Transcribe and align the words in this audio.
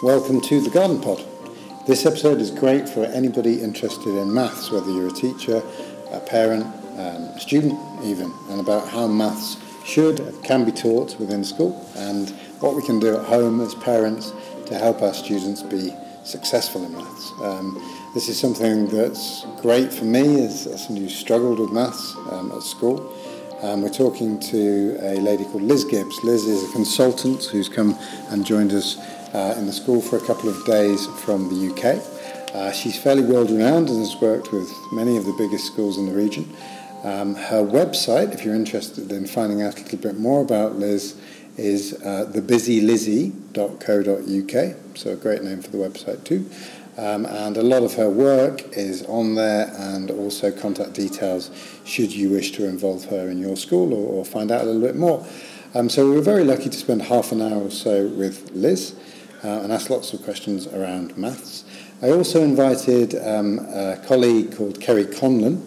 Welcome 0.00 0.40
to 0.42 0.60
the 0.60 0.70
Garden 0.70 1.00
Pod. 1.00 1.24
This 1.88 2.06
episode 2.06 2.40
is 2.40 2.52
great 2.52 2.88
for 2.88 3.04
anybody 3.06 3.60
interested 3.60 4.14
in 4.14 4.32
maths, 4.32 4.70
whether 4.70 4.92
you're 4.92 5.08
a 5.08 5.12
teacher, 5.12 5.60
a 6.12 6.20
parent, 6.20 6.62
um, 6.92 7.24
a 7.34 7.40
student 7.40 7.76
even, 8.04 8.32
and 8.48 8.60
about 8.60 8.86
how 8.88 9.08
maths 9.08 9.56
should 9.84 10.22
can 10.44 10.64
be 10.64 10.70
taught 10.70 11.18
within 11.18 11.42
school 11.42 11.84
and 11.96 12.30
what 12.60 12.76
we 12.76 12.82
can 12.82 13.00
do 13.00 13.16
at 13.16 13.24
home 13.24 13.60
as 13.60 13.74
parents 13.74 14.32
to 14.66 14.76
help 14.76 15.02
our 15.02 15.12
students 15.12 15.64
be 15.64 15.92
successful 16.22 16.84
in 16.84 16.92
maths. 16.92 17.32
Um, 17.42 17.82
this 18.14 18.28
is 18.28 18.38
something 18.38 18.86
that's 18.86 19.46
great 19.60 19.92
for 19.92 20.04
me 20.04 20.44
as, 20.44 20.68
as 20.68 20.84
somebody 20.84 21.06
who 21.06 21.12
struggled 21.12 21.58
with 21.58 21.72
maths 21.72 22.14
um, 22.30 22.52
at 22.52 22.62
school. 22.62 23.12
Um, 23.62 23.82
we're 23.82 23.88
talking 23.88 24.38
to 24.38 24.96
a 25.00 25.16
lady 25.16 25.42
called 25.42 25.62
Liz 25.62 25.82
Gibbs. 25.82 26.22
Liz 26.22 26.44
is 26.44 26.70
a 26.70 26.72
consultant 26.72 27.42
who's 27.46 27.68
come 27.68 27.98
and 28.28 28.46
joined 28.46 28.72
us 28.72 28.96
uh, 29.34 29.54
in 29.58 29.66
the 29.66 29.72
school 29.72 30.00
for 30.00 30.16
a 30.16 30.26
couple 30.26 30.48
of 30.48 30.64
days 30.64 31.06
from 31.06 31.48
the 31.48 31.72
UK. 31.72 32.54
Uh, 32.54 32.72
she's 32.72 32.98
fairly 32.98 33.22
world 33.22 33.50
renowned 33.50 33.88
and 33.88 33.98
has 33.98 34.16
worked 34.20 34.52
with 34.52 34.72
many 34.92 35.16
of 35.16 35.24
the 35.24 35.32
biggest 35.34 35.66
schools 35.66 35.98
in 35.98 36.06
the 36.06 36.12
region. 36.12 36.48
Um, 37.04 37.34
her 37.34 37.62
website, 37.62 38.34
if 38.34 38.44
you're 38.44 38.54
interested 38.54 39.12
in 39.12 39.26
finding 39.26 39.62
out 39.62 39.78
a 39.78 39.82
little 39.82 39.98
bit 39.98 40.18
more 40.18 40.42
about 40.42 40.76
Liz, 40.76 41.16
is 41.56 41.94
uh, 42.04 42.30
thebusylizzie.co.uk. 42.32 44.76
So 44.96 45.10
a 45.10 45.16
great 45.16 45.42
name 45.42 45.60
for 45.60 45.70
the 45.70 45.78
website 45.78 46.24
too. 46.24 46.48
Um, 46.96 47.26
and 47.26 47.56
a 47.56 47.62
lot 47.62 47.84
of 47.84 47.94
her 47.94 48.10
work 48.10 48.76
is 48.76 49.04
on 49.04 49.36
there 49.36 49.72
and 49.76 50.10
also 50.10 50.50
contact 50.50 50.94
details 50.94 51.50
should 51.84 52.12
you 52.12 52.30
wish 52.30 52.50
to 52.52 52.66
involve 52.66 53.04
her 53.06 53.30
in 53.30 53.38
your 53.38 53.56
school 53.56 53.94
or, 53.94 54.18
or 54.18 54.24
find 54.24 54.50
out 54.50 54.62
a 54.62 54.64
little 54.64 54.80
bit 54.80 54.96
more. 54.96 55.24
Um, 55.74 55.88
so 55.88 56.08
we 56.08 56.16
were 56.16 56.22
very 56.22 56.44
lucky 56.44 56.70
to 56.70 56.76
spend 56.76 57.02
half 57.02 57.30
an 57.30 57.42
hour 57.42 57.62
or 57.62 57.70
so 57.70 58.08
with 58.08 58.50
Liz 58.52 58.94
uh, 59.44 59.60
and 59.62 59.72
ask 59.72 59.90
lots 59.90 60.12
of 60.12 60.22
questions 60.22 60.66
around 60.66 61.16
maths. 61.16 61.64
I 62.02 62.10
also 62.10 62.42
invited 62.42 63.14
um, 63.16 63.58
a 63.58 64.02
colleague 64.06 64.56
called 64.56 64.80
Kerry 64.80 65.04
Conlon 65.04 65.62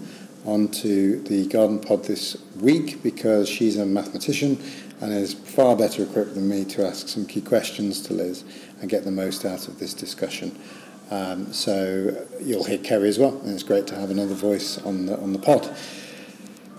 onto 0.46 1.22
the 1.24 1.48
Garden 1.48 1.80
Pod 1.80 2.06
this 2.06 2.38
week 2.60 3.04
because 3.04 3.48
she's 3.48 3.78
a 3.78 3.86
mathematician 3.86 4.62
and 5.02 5.12
is 5.14 5.34
far 5.34 5.76
better 5.76 6.04
equipped 6.04 6.36
than 6.36 6.48
me 6.48 6.64
to 6.66 6.86
ask 6.86 7.08
some 7.08 7.26
key 7.26 7.42
questions 7.42 8.02
to 8.04 8.14
Liz 8.14 8.44
and 8.80 8.90
get 8.90 9.04
the 9.04 9.12
most 9.12 9.46
out 9.46 9.68
of 9.68 9.80
this 9.80 9.94
discussion. 9.94 10.58
Um, 11.10 11.52
so 11.52 12.26
you'll 12.42 12.64
hear 12.64 12.78
Kerry 12.78 13.10
as 13.10 13.20
well, 13.20 13.38
and 13.40 13.54
it's 13.54 13.64
great 13.64 13.86
to 13.88 13.96
have 13.96 14.10
another 14.10 14.34
voice 14.34 14.78
on 14.80 15.08
the, 15.08 15.18
on 15.20 15.34
the 15.34 15.40
pod. 15.40 15.70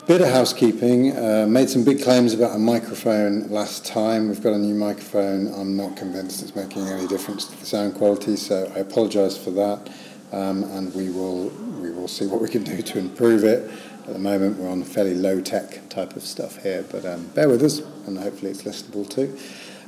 Bit 0.05 0.21
of 0.21 0.31
housekeeping. 0.31 1.17
Uh, 1.17 1.47
made 1.49 1.71
some 1.71 1.85
big 1.85 2.03
claims 2.03 2.35
about 2.35 2.57
a 2.57 2.59
microphone 2.59 3.49
last 3.51 3.87
time. 3.87 4.29
We've 4.29 4.43
got 4.43 4.53
a 4.53 4.59
new 4.59 4.75
microphone. 4.75 5.47
I'm 5.55 5.77
not 5.77 5.97
convinced 5.97 6.43
it's 6.43 6.57
making 6.57 6.89
any 6.89 7.07
difference 7.07 7.47
to 7.47 7.57
the 7.57 7.65
sound 7.65 7.95
quality, 7.95 8.35
so 8.35 8.71
I 8.75 8.81
apologise 8.81 9.39
for 9.39 9.53
that. 9.53 9.93
Um, 10.33 10.65
and 10.65 10.93
we 10.93 11.11
will 11.11 11.51
we 11.81 11.93
will 11.93 12.09
see 12.09 12.27
what 12.27 12.41
we 12.41 12.49
can 12.49 12.65
do 12.65 12.83
to 12.83 12.99
improve 12.99 13.45
it. 13.45 13.71
At 14.09 14.15
the 14.15 14.19
moment, 14.19 14.59
we're 14.59 14.71
on 14.71 14.83
fairly 14.83 15.15
low 15.15 15.41
tech 15.41 15.89
type 15.89 16.17
of 16.17 16.25
stuff 16.25 16.61
here, 16.65 16.85
but 16.91 17.05
um, 17.05 17.27
bear 17.29 17.49
with 17.49 17.63
us, 17.63 17.79
and 18.09 18.19
hopefully 18.19 18.51
it's 18.51 18.65
listenable 18.65 19.09
too. 19.09 19.39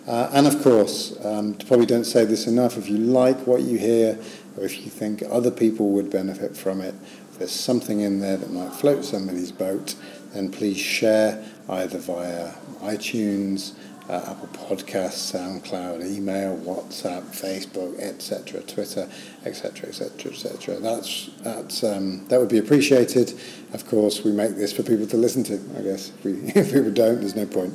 Uh, 0.07 0.31
and 0.33 0.47
of 0.47 0.63
course, 0.63 1.17
um, 1.25 1.55
probably 1.55 1.87
don't 1.87 2.05
say 2.05 2.25
this 2.25 2.47
enough. 2.47 2.77
If 2.77 2.89
you 2.89 2.99
like 2.99 3.49
what 3.49 3.63
you 3.63 3.79
hear, 3.79 4.17
or 4.57 4.65
if 4.65 4.85
you 4.85 4.91
think 4.91 5.25
other 5.29 5.51
people 5.51 5.89
would 5.91 6.09
benefit 6.09 6.57
from 6.57 6.83
it, 6.83 6.95
if 7.35 7.41
there's 7.41 7.51
something 7.51 7.99
in 7.99 8.21
there 8.21 8.37
that 8.37 8.53
might 8.53 8.73
float 8.73 9.05
somebody's 9.05 9.51
boat, 9.51 9.97
then 10.33 10.53
please 10.53 10.79
share 10.79 11.45
either 11.69 11.99
via 11.99 12.53
iTunes, 12.81 13.73
uh, 14.09 14.25
Apple 14.29 14.47
Podcasts, 14.53 15.35
SoundCloud, 15.35 16.07
email, 16.07 16.57
WhatsApp, 16.59 17.25
Facebook, 17.35 17.99
etc., 17.99 18.61
Twitter, 18.61 19.09
etc., 19.45 19.89
etc., 19.89 20.31
etc. 20.31 20.77
That's 20.77 21.31
that's 21.43 21.83
um, 21.83 22.25
that 22.29 22.39
would 22.39 22.51
be 22.51 22.59
appreciated. 22.59 23.35
Of 23.73 23.85
course, 23.89 24.23
we 24.23 24.31
make 24.31 24.55
this 24.55 24.73
for 24.73 24.85
people 24.85 25.09
to 25.09 25.17
listen 25.17 25.43
to. 25.45 25.55
I 25.77 25.83
guess 25.83 26.11
if, 26.11 26.25
we, 26.25 26.33
if 26.55 26.73
people 26.73 26.93
don't, 26.93 27.19
there's 27.19 27.35
no 27.35 27.47
point. 27.47 27.75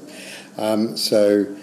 Um, 0.57 0.95
so 0.95 1.53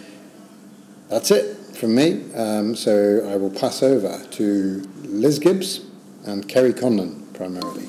that's 1.08 1.30
it 1.30 1.56
from 1.78 1.94
me. 1.94 2.30
Um, 2.34 2.76
so 2.76 3.26
I 3.26 3.36
will 3.36 3.50
pass 3.50 3.82
over 3.82 4.22
to 4.32 4.86
Liz 5.04 5.38
Gibbs 5.38 5.80
and 6.26 6.46
Kerry 6.46 6.74
Conlon 6.74 7.25
primarily. 7.36 7.86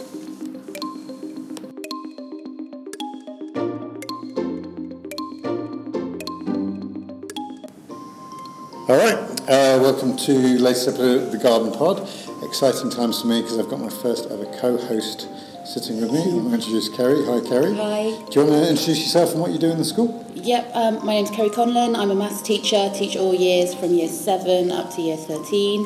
All 8.90 8.96
right, 8.96 9.18
uh, 9.50 9.80
welcome 9.82 10.16
to 10.18 10.34
latest 10.60 10.90
episode 10.90 11.24
of 11.24 11.32
the 11.32 11.38
Garden 11.38 11.72
Pod. 11.72 12.08
Exciting 12.44 12.90
times 12.90 13.22
for 13.22 13.28
me 13.28 13.42
because 13.42 13.58
I've 13.58 13.70
got 13.70 13.80
my 13.80 13.90
first 13.90 14.30
ever 14.30 14.46
co-host 14.60 15.28
sitting 15.66 16.00
with 16.00 16.12
me. 16.12 16.24
I'm 16.24 16.30
going 16.30 16.50
to 16.50 16.54
introduce 16.56 16.90
Kerry. 16.90 17.26
Hi, 17.26 17.40
Kerry. 17.48 17.74
Hi. 17.76 18.04
Do 18.30 18.40
you 18.40 18.46
want 18.46 18.64
to 18.64 18.70
introduce 18.70 19.00
yourself 19.00 19.32
and 19.32 19.42
what 19.42 19.52
you 19.52 19.60
do 19.60 19.70
in 19.70 19.78
the 19.78 19.86
school? 19.86 20.26
Yep, 20.36 20.72
um, 20.74 21.06
my 21.06 21.14
name's 21.14 21.32
Kerry 21.32 21.50
Conlon. 21.50 21.98
I'm 21.98 22.12
a 22.12 22.16
maths 22.16 22.42
teacher, 22.42 22.90
teach 22.94 23.18
all 23.18 23.34
years 23.34 23.74
from 23.74 23.94
year 23.94 24.08
7 24.08 24.72
up 24.72 24.94
to 24.96 25.02
year 25.02 25.18
13. 25.18 25.86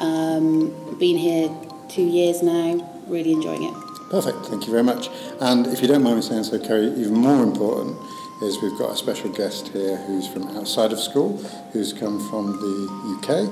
Um, 0.00 0.98
been 0.98 1.18
here 1.18 1.50
two 1.88 2.02
years 2.02 2.42
now, 2.42 2.97
really 3.08 3.32
enjoying 3.32 3.64
it. 3.64 3.74
Perfect, 4.10 4.46
thank 4.46 4.66
you 4.66 4.72
very 4.72 4.84
much. 4.84 5.10
And 5.40 5.66
if 5.66 5.82
you 5.82 5.88
don't 5.88 6.02
mind 6.02 6.16
me 6.16 6.22
saying 6.22 6.44
so, 6.44 6.58
Kerry, 6.58 6.86
even 6.86 7.14
more 7.14 7.42
important 7.42 7.96
is 8.42 8.62
we've 8.62 8.78
got 8.78 8.92
a 8.92 8.96
special 8.96 9.30
guest 9.30 9.68
here 9.68 9.96
who's 10.06 10.26
from 10.28 10.44
outside 10.56 10.92
of 10.92 11.00
school, 11.00 11.36
who's 11.72 11.92
come 11.92 12.18
from 12.30 12.52
the 12.52 13.18
UK. 13.18 13.50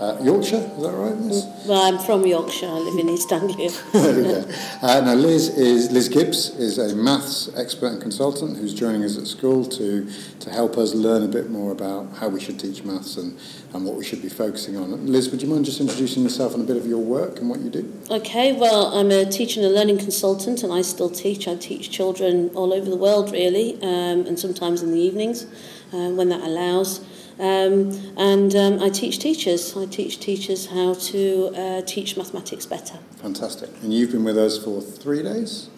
Uh, 0.00 0.18
Yorkshire, 0.20 0.56
is 0.56 0.82
that 0.82 0.92
right, 0.92 1.16
Miss? 1.16 1.44
Well, 1.66 1.80
I'm 1.80 2.04
from 2.04 2.26
Yorkshire. 2.26 2.66
I 2.66 2.78
live 2.78 2.98
in 2.98 3.08
East 3.08 3.30
Anglia. 3.32 3.70
there 3.92 4.16
we 4.16 4.22
go. 4.22 4.44
Uh, 4.82 5.00
now, 5.00 5.14
Liz 5.14 5.50
is 5.50 5.92
Liz 5.92 6.08
Gibbs 6.08 6.50
is 6.58 6.78
a 6.78 6.96
maths 6.96 7.48
expert 7.56 7.92
and 7.92 8.02
consultant 8.02 8.56
who's 8.56 8.74
joining 8.74 9.04
us 9.04 9.16
at 9.16 9.26
school 9.28 9.64
to 9.64 10.10
to 10.40 10.50
help 10.50 10.76
us 10.76 10.94
learn 10.94 11.22
a 11.22 11.28
bit 11.28 11.48
more 11.48 11.70
about 11.70 12.12
how 12.16 12.28
we 12.28 12.40
should 12.40 12.58
teach 12.58 12.82
maths 12.82 13.16
and, 13.16 13.38
and 13.72 13.84
what 13.84 13.94
we 13.94 14.04
should 14.04 14.20
be 14.20 14.28
focusing 14.28 14.76
on. 14.76 15.06
Liz, 15.06 15.30
would 15.30 15.40
you 15.40 15.48
mind 15.48 15.64
just 15.64 15.80
introducing 15.80 16.24
yourself 16.24 16.54
and 16.54 16.64
a 16.64 16.66
bit 16.66 16.76
of 16.76 16.86
your 16.86 16.98
work 16.98 17.38
and 17.38 17.48
what 17.48 17.60
you 17.60 17.70
do? 17.70 17.92
Okay, 18.10 18.52
well, 18.52 18.86
I'm 18.98 19.12
a 19.12 19.24
teaching 19.24 19.64
and 19.64 19.74
learning 19.74 19.98
consultant, 19.98 20.64
and 20.64 20.72
I 20.72 20.82
still 20.82 21.08
teach. 21.08 21.46
I 21.46 21.54
teach 21.54 21.90
children 21.90 22.50
all 22.54 22.72
over 22.72 22.90
the 22.90 22.96
world, 22.96 23.30
really, 23.30 23.74
um, 23.80 24.26
and 24.26 24.38
sometimes 24.38 24.82
in 24.82 24.90
the 24.90 24.98
evenings 24.98 25.44
uh, 25.92 26.10
when 26.10 26.28
that 26.30 26.42
allows. 26.42 27.00
Um, 27.38 27.90
and 28.16 28.54
um, 28.54 28.80
I 28.80 28.88
teach 28.88 29.18
teachers. 29.18 29.76
I 29.76 29.86
teach 29.86 30.20
teachers 30.20 30.66
how 30.66 30.94
to 30.94 31.52
uh, 31.56 31.82
teach 31.82 32.16
mathematics 32.16 32.66
better. 32.66 32.98
Fantastic. 33.16 33.70
And 33.82 33.92
you've 33.92 34.12
been 34.12 34.24
with 34.24 34.38
us 34.38 34.62
for 34.62 34.80
three 34.80 35.22
days? 35.22 35.68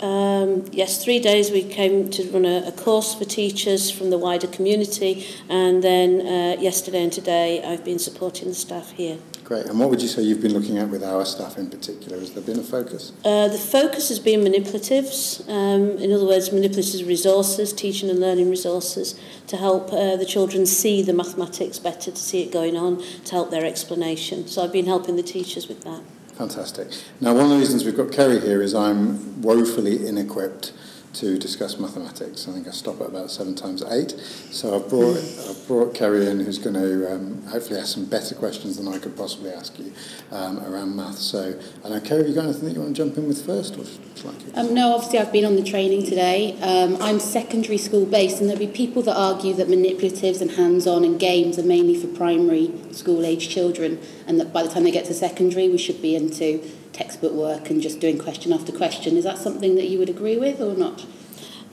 Um, 0.00 0.64
yes, 0.70 1.02
three 1.02 1.18
days 1.18 1.50
we 1.50 1.64
came 1.64 2.08
to 2.10 2.22
run 2.30 2.44
a, 2.44 2.68
a 2.68 2.72
course 2.72 3.14
for 3.14 3.24
teachers 3.24 3.90
from 3.90 4.10
the 4.10 4.18
wider 4.18 4.46
community, 4.46 5.26
and 5.48 5.82
then 5.82 6.20
uh, 6.20 6.60
yesterday 6.60 7.02
and 7.02 7.12
today 7.12 7.64
I've 7.64 7.84
been 7.84 7.98
supporting 7.98 8.48
the 8.48 8.54
staff 8.54 8.92
here. 8.92 9.18
Great. 9.48 9.64
And 9.64 9.80
what 9.80 9.88
would 9.88 10.02
you 10.02 10.08
say 10.08 10.20
you've 10.20 10.42
been 10.42 10.52
looking 10.52 10.76
at 10.76 10.90
with 10.90 11.02
our 11.02 11.24
staff 11.24 11.56
in 11.56 11.70
particular? 11.70 12.18
Has 12.18 12.34
there 12.34 12.42
been 12.42 12.58
a 12.58 12.62
focus? 12.62 13.12
Uh, 13.24 13.48
the 13.48 13.56
focus 13.56 14.10
has 14.10 14.18
been 14.18 14.40
manipulatives, 14.40 15.40
um, 15.48 15.96
in 15.96 16.12
other 16.12 16.26
words, 16.26 16.52
manipulative 16.52 17.08
resources, 17.08 17.72
teaching 17.72 18.10
and 18.10 18.20
learning 18.20 18.50
resources 18.50 19.18
to 19.46 19.56
help 19.56 19.90
uh, 19.90 20.16
the 20.16 20.26
children 20.26 20.66
see 20.66 21.00
the 21.00 21.14
mathematics 21.14 21.78
better, 21.78 22.10
to 22.10 22.16
see 22.18 22.42
it 22.42 22.52
going 22.52 22.76
on, 22.76 23.02
to 23.24 23.32
help 23.32 23.50
their 23.50 23.64
explanation. 23.64 24.46
So 24.46 24.62
I've 24.62 24.72
been 24.72 24.84
helping 24.84 25.16
the 25.16 25.22
teachers 25.22 25.66
with 25.66 25.80
that. 25.80 26.02
Fantastic. 26.34 26.88
Now, 27.18 27.32
one 27.32 27.44
of 27.44 27.50
the 27.52 27.56
reasons 27.56 27.86
we've 27.86 27.96
got 27.96 28.12
Kerry 28.12 28.40
here 28.40 28.60
is 28.60 28.74
I'm 28.74 29.40
woefully 29.40 29.96
inequipped 29.96 30.72
to 31.18 31.36
discuss 31.36 31.78
mathematics. 31.78 32.46
I 32.48 32.52
think 32.52 32.68
I 32.68 32.70
stop 32.70 33.00
at 33.00 33.08
about 33.08 33.30
seven 33.30 33.54
times 33.56 33.82
eight. 33.82 34.12
So 34.50 34.76
I've 34.76 34.88
brought, 34.88 35.16
I've 35.16 35.66
brought 35.66 35.94
Kerry 35.94 36.26
in, 36.28 36.40
who's 36.40 36.58
going 36.58 36.74
to 36.74 37.12
um, 37.12 37.42
hopefully 37.46 37.80
ask 37.80 37.94
some 37.94 38.04
better 38.04 38.36
questions 38.36 38.76
than 38.76 38.86
I 38.86 38.98
could 38.98 39.16
possibly 39.16 39.50
ask 39.50 39.76
you 39.78 39.92
um, 40.30 40.60
around 40.64 40.94
maths. 40.94 41.22
So, 41.22 41.58
know, 41.88 42.00
Kerry, 42.00 42.20
have 42.20 42.28
you 42.28 42.34
got 42.34 42.44
anything 42.44 42.66
that 42.66 42.74
you 42.74 42.80
want 42.80 42.94
to 42.94 43.02
jump 43.04 43.18
in 43.18 43.26
with 43.26 43.44
first? 43.44 43.76
Or 43.76 43.84
Um, 44.54 44.74
no, 44.74 44.94
obviously 44.94 45.18
I've 45.18 45.32
been 45.32 45.44
on 45.44 45.56
the 45.56 45.64
training 45.64 46.04
today. 46.04 46.56
Um, 46.60 46.96
I'm 47.00 47.18
secondary 47.18 47.78
school 47.78 48.06
based, 48.06 48.40
and 48.40 48.48
there'll 48.48 48.60
be 48.60 48.68
people 48.68 49.02
that 49.02 49.16
argue 49.16 49.54
that 49.54 49.68
manipulatives 49.68 50.40
and 50.40 50.52
hands-on 50.52 51.04
and 51.04 51.18
games 51.18 51.58
are 51.58 51.64
mainly 51.64 52.00
for 52.00 52.06
primary 52.16 52.72
school 52.92 53.24
age 53.24 53.48
children, 53.48 53.98
and 54.26 54.38
that 54.38 54.52
by 54.52 54.62
the 54.62 54.68
time 54.68 54.84
they 54.84 54.92
get 54.92 55.06
to 55.06 55.14
secondary, 55.14 55.68
we 55.68 55.78
should 55.78 56.00
be 56.00 56.14
into 56.14 56.62
textbook 56.98 57.32
work 57.32 57.70
and 57.70 57.80
just 57.80 58.00
doing 58.00 58.18
question 58.18 58.52
after 58.52 58.72
question. 58.72 59.16
Is 59.16 59.24
that 59.24 59.38
something 59.38 59.76
that 59.76 59.88
you 59.88 59.98
would 60.00 60.10
agree 60.10 60.36
with 60.36 60.60
or 60.60 60.74
not? 60.74 61.06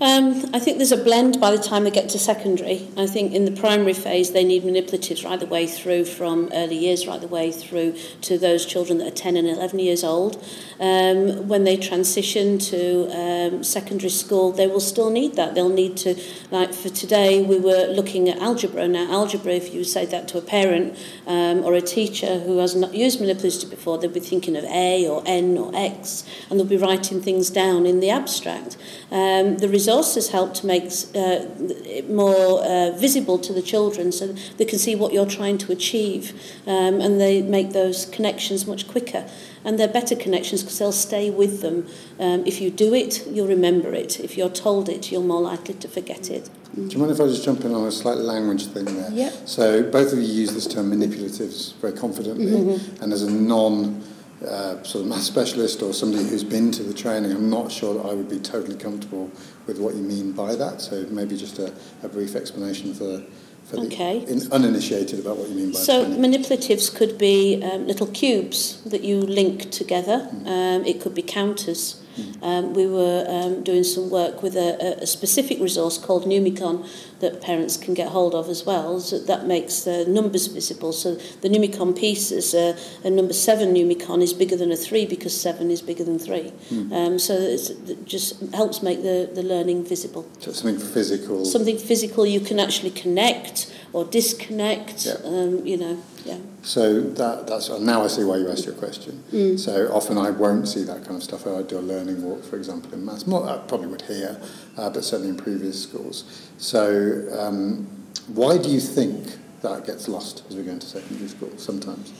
Um, 0.02 0.54
I 0.54 0.60
think 0.60 0.76
there's 0.78 0.92
a 0.92 1.02
blend 1.02 1.40
by 1.40 1.56
the 1.56 1.62
time 1.62 1.86
they 1.86 1.92
get 1.92 2.10
to 2.10 2.20
secondary. 2.20 2.86
I 2.98 3.08
think 3.08 3.32
in 3.32 3.46
the 3.46 3.52
primary 3.52 3.94
phase 3.94 4.32
they 4.32 4.44
need 4.44 4.64
manipulatives 4.64 5.24
right 5.24 5.40
the 5.40 5.46
way 5.46 5.68
through 5.68 6.04
from 6.04 6.50
early 6.54 6.76
years 6.76 7.08
right 7.08 7.22
the 7.22 7.30
way 7.30 7.50
through 7.50 7.96
to 8.22 8.38
those 8.38 8.66
children 8.66 8.98
that 8.98 9.08
are 9.08 9.16
10 9.16 9.38
and 9.38 9.48
11 9.48 9.80
years 9.80 10.04
old. 10.04 10.44
Um, 10.82 11.48
when 11.48 11.64
they 11.64 11.78
transition 11.78 12.58
to 12.60 13.08
um, 13.12 13.64
secondary 13.64 14.10
school 14.10 14.52
they 14.52 14.68
will 14.68 14.82
still 14.82 15.10
need 15.10 15.38
that. 15.38 15.56
They'll 15.56 15.70
need 15.70 15.96
to, 15.98 16.22
like 16.52 16.74
for 16.74 16.90
today 16.90 17.42
we 17.42 17.58
were 17.58 17.88
looking 17.88 18.28
at 18.28 18.40
algebra. 18.40 18.90
Now 18.90 19.10
algebra 19.10 19.54
if 19.54 19.74
you 19.74 19.86
say 19.86 20.06
that 20.08 20.28
to 20.30 20.38
a 20.38 20.42
parent 20.42 20.98
um, 21.26 21.64
or 21.64 21.74
a 21.74 21.82
teacher 21.82 22.40
who 22.40 22.58
has 22.58 22.76
not 22.76 22.94
used 22.94 23.22
manipulative 23.22 23.70
before 23.70 23.98
they'll 23.98 24.12
be 24.12 24.20
thinking 24.20 24.58
of 24.58 24.66
A 24.66 25.08
or 25.08 25.24
N 25.26 25.58
or 25.58 25.72
X 25.74 26.26
and 26.50 26.60
they'll 26.60 26.68
be 26.68 26.76
writing 26.76 27.22
things 27.22 27.50
down 27.50 27.86
in 27.86 28.02
the 28.02 28.10
abstract. 28.10 28.76
Um, 29.10 29.58
the 29.60 29.70
resources 29.86 30.30
helped 30.30 30.56
to 30.56 30.66
make 30.66 30.86
uh, 31.16 31.46
it 31.86 32.10
more 32.10 32.64
uh, 32.64 32.92
visible 32.98 33.38
to 33.38 33.54
the 33.54 33.62
children 33.62 34.12
so 34.12 34.34
they 34.58 34.66
can 34.66 34.80
see 34.80 34.96
what 34.96 35.14
you're 35.14 35.30
trying 35.40 35.58
to 35.60 35.72
achieve 35.72 36.34
um, 36.66 37.00
and 37.02 37.22
they 37.22 37.42
make 37.42 37.72
those 37.72 38.06
connections 38.08 38.66
much 38.66 38.88
quicker. 38.88 39.28
And 39.64 39.80
they're 39.80 39.88
better 39.88 40.16
connections 40.16 40.62
because 40.62 40.80
they'll 40.80 40.92
stay 40.92 41.30
with 41.30 41.62
them. 41.62 41.88
Um, 42.20 42.46
if 42.46 42.62
you 42.62 42.70
do 42.70 42.94
it, 42.94 43.26
you'll 43.28 43.48
remember 43.48 43.94
it. 43.94 44.20
If 44.20 44.38
you're 44.38 44.50
told 44.50 44.90
it, 44.90 45.12
you're 45.12 45.24
more 45.34 45.42
likely 45.42 45.74
to 45.76 45.88
forget 45.88 46.30
it. 46.30 46.50
Do 46.76 46.82
you 46.82 46.98
mind 47.00 47.12
if 47.12 47.20
I 47.20 47.26
just 47.26 47.44
jump 47.44 47.64
in 47.66 47.74
on 47.74 47.88
a 47.88 47.92
slight 47.92 48.18
language 48.18 48.68
thing 48.68 48.86
there? 48.86 49.10
Yeah. 49.12 49.32
So 49.46 49.82
both 49.84 50.14
of 50.14 50.20
you 50.20 50.26
use 50.26 50.54
this 50.54 50.68
term 50.68 50.92
manipulatives 50.92 51.74
very 51.76 51.94
confidently, 51.94 52.52
mm-hmm. 52.52 53.04
and 53.04 53.14
as 53.14 53.24
a 53.24 53.32
non 53.32 54.04
uh, 54.46 54.84
sort 54.84 55.04
of 55.04 55.10
math 55.10 55.22
specialist 55.22 55.82
or 55.82 55.94
somebody 55.94 56.24
who's 56.28 56.44
been 56.44 56.72
to 56.72 56.84
the 56.84 56.94
training, 56.94 57.32
I'm 57.32 57.50
not 57.50 57.72
sure 57.72 57.94
that 57.96 58.10
I 58.10 58.14
would 58.14 58.30
be 58.30 58.40
totally 58.40 58.78
comfortable 58.78 59.32
with 59.68 59.80
what 59.80 59.96
you 59.96 60.02
mean 60.02 60.32
by 60.32 60.56
that. 60.56 60.82
So 60.82 61.06
maybe 61.10 61.38
just 61.38 61.60
a, 61.60 61.74
a 62.04 62.08
brief 62.10 62.36
explanation 62.36 62.94
for, 62.94 63.24
for 63.66 63.80
okay. 63.86 64.26
the 64.26 64.32
in, 64.32 64.52
uninitiated 64.52 65.20
about 65.20 65.38
what 65.38 65.50
you 65.50 65.56
mean 65.56 65.72
by 65.72 65.80
So 65.80 66.06
training. 66.06 66.22
manipulatives 66.22 66.96
could 66.96 67.18
be 67.18 67.62
um, 67.64 67.88
little 67.88 68.08
cubes 68.08 68.82
that 68.84 69.04
you 69.04 69.20
link 69.20 69.72
together. 69.72 70.30
Mm. 70.32 70.48
Um, 70.48 70.86
it 70.86 71.02
could 71.02 71.16
be 71.16 71.22
counters. 71.22 72.02
Um, 72.42 72.74
we 72.74 72.88
were 72.88 73.26
um, 73.28 73.64
doing 73.64 73.84
some 73.84 74.10
work 74.10 74.42
with 74.44 74.56
a, 74.56 75.00
a 75.02 75.08
specific 75.08 75.60
resource 75.60 75.98
called 75.98 76.26
Numicon 76.26 76.88
that 77.20 77.42
parents 77.42 77.78
can 77.78 77.94
get 77.94 78.10
hold 78.10 78.36
of 78.36 78.50
as 78.50 78.66
well. 78.66 79.00
So 79.00 79.20
that 79.20 79.46
makes 79.46 79.88
uh, 79.88 80.06
numbers 80.08 80.48
visible. 80.48 80.92
So 80.94 81.16
the 81.16 81.50
Numicon 81.50 81.98
piece 81.98 82.32
is 82.32 82.54
a, 82.54 82.78
a 83.04 83.10
number 83.10 83.34
seven 83.34 83.74
Numicon 83.74 84.22
is 84.22 84.34
bigger 84.34 84.56
than 84.56 84.72
a 84.72 84.78
three 84.78 85.06
because 85.06 85.40
seven 85.40 85.72
is 85.72 85.82
bigger 85.82 86.04
than 86.04 86.20
three. 86.20 86.52
Mm. 86.70 86.92
Um, 86.92 87.20
so 87.20 87.34
it 87.34 88.06
just 88.06 88.40
helps 88.54 88.82
make 88.82 89.02
the, 89.02 89.30
the 89.34 89.44
learning 89.44 89.86
visible. 89.86 90.28
So 90.40 90.52
something 90.52 90.80
physical. 90.80 91.46
Something 91.46 91.78
physical 91.78 92.26
you 92.26 92.40
can 92.40 92.60
actually 92.60 92.92
connect 92.92 93.75
or 93.96 94.04
disconnect. 94.04 95.06
Yeah. 95.06 95.14
Um, 95.24 95.66
you 95.66 95.78
know. 95.78 96.04
Yeah. 96.26 96.40
So 96.64 97.00
that, 97.02 97.48
that's 97.48 97.70
now 97.80 98.04
I 98.04 98.08
see 98.08 98.26
why 98.26 98.36
you 98.36 98.52
asked 98.52 98.66
your 98.66 98.74
question. 98.76 99.24
Mm. 99.32 99.58
So 99.58 99.90
often 99.94 100.18
I 100.18 100.32
won't 100.32 100.68
see 100.68 100.84
that 100.84 101.06
kind 101.06 101.16
of 101.16 101.24
stuff. 101.24 101.48
I 101.48 101.62
do 101.62 101.78
a 101.78 101.80
learning 101.80 102.22
walk, 102.22 102.44
for 102.44 102.58
example, 102.58 102.94
in 102.94 103.06
maths. 103.06 103.26
More, 103.26 103.48
I 103.48 103.58
probably 103.70 103.88
would 103.88 104.02
here, 104.02 104.38
uh, 104.76 104.90
but 104.90 105.06
certainly 105.06 105.30
in 105.30 105.38
previous 105.38 105.82
schools. 105.82 106.50
So 106.58 107.26
um, 107.40 107.88
why 108.28 108.58
do 108.58 108.68
you 108.70 108.82
think 108.82 109.38
that 109.62 109.86
gets 109.86 110.10
lost 110.10 110.44
as 110.50 110.58
we 110.58 110.64
go 110.64 110.72
into 110.72 110.88
secondary 110.88 111.30
school 111.30 111.58
sometimes? 111.58 112.12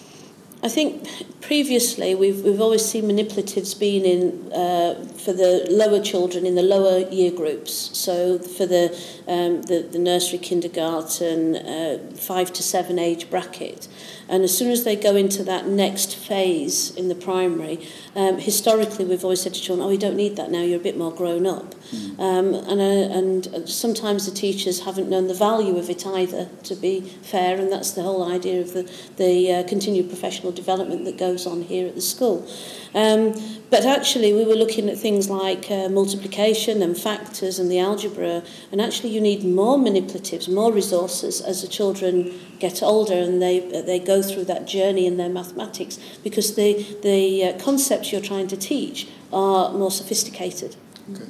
I 0.66 0.68
think 0.68 1.08
previously 1.42 2.16
we've, 2.16 2.42
we've 2.42 2.60
always 2.60 2.84
seen 2.84 3.04
manipulatives 3.04 3.80
being 3.80 4.04
in 4.04 4.52
uh, 4.52 4.96
for 5.16 5.32
the 5.32 5.68
lower 5.70 6.02
children 6.02 6.44
in 6.44 6.56
the 6.56 6.64
lower 6.64 7.08
year 7.10 7.32
groups. 7.32 7.96
So 7.96 8.40
for 8.40 8.66
the, 8.66 8.90
um, 9.28 9.62
the, 9.62 9.88
the 9.92 10.00
nursery, 10.00 10.40
kindergarten, 10.40 11.56
uh, 11.56 12.00
five 12.16 12.52
to 12.54 12.64
seven 12.64 12.98
age 12.98 13.30
bracket. 13.30 13.88
And 14.28 14.44
as 14.44 14.58
soon 14.58 14.72
as 14.72 14.86
they 14.86 14.96
go 14.96 15.16
into 15.16 15.44
that 15.44 15.68
next 15.68 16.16
phase 16.16 16.96
in 16.96 17.10
the 17.10 17.16
primary, 17.16 17.88
um, 18.16 18.40
historically 18.40 19.06
we've 19.06 19.24
always 19.24 19.42
said 19.42 19.54
to 19.54 19.62
children, 19.62 19.88
oh, 19.88 19.92
you 19.92 20.00
don't 20.00 20.16
need 20.16 20.36
that 20.38 20.50
now, 20.50 20.64
you're 20.64 20.80
a 20.80 20.84
bit 20.84 20.98
more 20.98 21.14
grown 21.14 21.46
up. 21.46 21.76
Mm. 21.92 22.20
Um, 22.20 22.54
and, 22.56 22.82
uh, 22.82 23.18
and 23.54 23.70
sometimes 23.70 24.26
the 24.26 24.36
teachers 24.36 24.86
haven't 24.86 25.10
known 25.10 25.28
the 25.28 25.36
value 25.36 25.78
of 25.78 25.92
it 25.92 26.08
either, 26.08 26.50
to 26.64 26.76
be 26.76 27.02
fair, 27.02 27.60
and 27.60 27.72
that's 27.72 27.92
the 27.92 28.02
whole 28.02 28.24
idea 28.32 28.62
of 28.62 28.74
the, 28.74 28.92
the 29.18 29.54
uh, 29.54 29.64
continued 29.68 30.10
professional 30.10 30.55
development 30.56 31.06
that 31.06 31.18
goes 31.18 31.46
on 31.46 31.62
here 31.62 31.88
at 31.88 31.96
the 31.96 32.02
school. 32.02 32.48
Um, 32.94 33.34
but 33.70 33.86
actually, 33.86 34.32
we 34.34 34.46
were 34.46 34.56
looking 34.56 34.90
at 34.90 34.98
things 34.98 35.30
like 35.30 35.70
uh, 35.70 35.90
multiplication 35.90 36.82
and 36.82 36.98
factors 36.98 37.60
and 37.60 37.70
the 37.70 37.80
algebra, 37.80 38.44
and 38.72 38.82
actually, 38.82 39.10
you 39.10 39.22
need 39.22 39.44
more 39.44 39.78
manipulatives, 39.78 40.52
more 40.52 40.72
resources 40.72 41.42
as 41.42 41.62
the 41.62 41.68
children 41.68 42.34
get 42.60 42.82
older 42.82 43.14
and 43.14 43.42
they 43.42 43.58
uh, 43.78 43.82
they 43.82 44.00
go 44.00 44.22
through 44.22 44.46
that 44.46 44.66
journey 44.66 45.06
in 45.06 45.18
their 45.18 45.30
mathematics 45.30 46.00
because 46.24 46.56
the 46.56 46.86
the 47.04 47.44
uh, 47.44 47.60
concepts 47.60 48.12
you're 48.12 48.22
trying 48.22 48.48
to 48.48 48.58
teach 48.58 49.08
are 49.34 49.74
more 49.74 49.92
sophisticated. 49.92 50.76
Okay. 51.12 51.26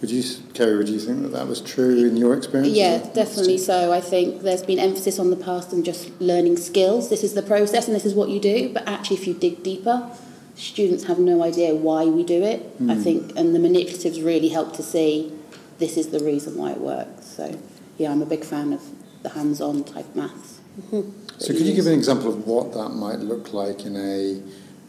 Would 0.00 0.10
you, 0.10 0.22
Kerry, 0.52 0.76
would 0.76 0.88
you 0.88 1.00
think 1.00 1.22
that 1.22 1.32
that 1.32 1.48
was 1.48 1.60
true 1.60 2.06
in 2.06 2.18
your 2.18 2.34
experience? 2.34 2.76
Yeah, 2.76 2.98
definitely 2.98 3.56
so. 3.56 3.92
I 3.92 4.00
think 4.00 4.42
there's 4.42 4.62
been 4.62 4.78
emphasis 4.78 5.18
on 5.18 5.30
the 5.30 5.36
past 5.36 5.72
and 5.72 5.84
just 5.84 6.10
learning 6.20 6.58
skills. 6.58 7.08
This 7.08 7.24
is 7.24 7.32
the 7.32 7.42
process 7.42 7.86
and 7.86 7.96
this 7.96 8.04
is 8.04 8.14
what 8.14 8.28
you 8.28 8.38
do. 8.38 8.72
But 8.72 8.86
actually, 8.86 9.16
if 9.16 9.26
you 9.26 9.32
dig 9.32 9.62
deeper, 9.62 10.10
students 10.54 11.04
have 11.04 11.18
no 11.18 11.42
idea 11.42 11.74
why 11.74 12.04
we 12.04 12.24
do 12.24 12.42
it. 12.42 12.78
Mm. 12.78 12.90
I 12.90 12.94
hmm. 12.94 13.02
think, 13.02 13.32
and 13.36 13.54
the 13.54 13.58
manipulatives 13.58 14.22
really 14.22 14.48
help 14.48 14.74
to 14.76 14.82
see 14.82 15.32
this 15.78 15.96
is 15.96 16.08
the 16.08 16.20
reason 16.20 16.56
why 16.56 16.72
it 16.72 16.80
works. 16.80 17.26
So, 17.26 17.58
yeah, 17.96 18.10
I'm 18.10 18.20
a 18.20 18.26
big 18.26 18.44
fan 18.44 18.74
of 18.74 18.82
the 19.22 19.30
hands-on 19.30 19.84
type 19.84 20.14
maths. 20.14 20.60
Mm-hmm. 20.80 21.10
So, 21.38 21.54
could 21.54 21.62
you 21.62 21.74
give 21.74 21.86
an 21.86 21.94
example 21.94 22.28
of 22.28 22.46
what 22.46 22.72
that 22.74 22.90
might 22.90 23.20
look 23.20 23.52
like 23.52 23.84
in 23.86 23.96
a 23.96 24.42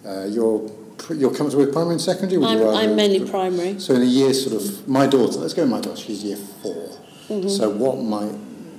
uh, 0.08 0.26
your 0.26 0.70
you're 1.10 1.34
comfortable 1.34 1.66
with 1.66 1.74
primary 1.74 1.94
and 1.94 2.02
secondary? 2.02 2.44
I'm, 2.44 2.68
I'm 2.68 2.96
mainly 2.96 3.30
primary. 3.30 3.80
So 3.80 3.94
in 3.96 4.02
a 4.02 4.06
year, 4.06 4.34
sort 4.34 4.62
of, 4.62 4.88
my 4.88 5.08
daughter, 5.08 5.40
let's 5.40 5.54
go 5.54 5.64
with 5.64 5.72
my 5.72 5.82
daughter, 5.82 6.02
she's 6.02 6.24
year 6.24 6.38
4 6.38 6.74
mm-hmm. 6.74 7.48
So 7.50 7.70
what 7.70 7.98
might 7.98 8.36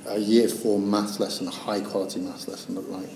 a 0.08 0.18
year 0.18 0.48
four 0.48 0.78
maths 0.78 1.20
lesson, 1.20 1.46
a 1.48 1.50
high 1.50 1.80
quality 1.80 2.20
maths 2.20 2.48
lesson 2.48 2.74
look 2.74 2.88
like? 2.88 3.08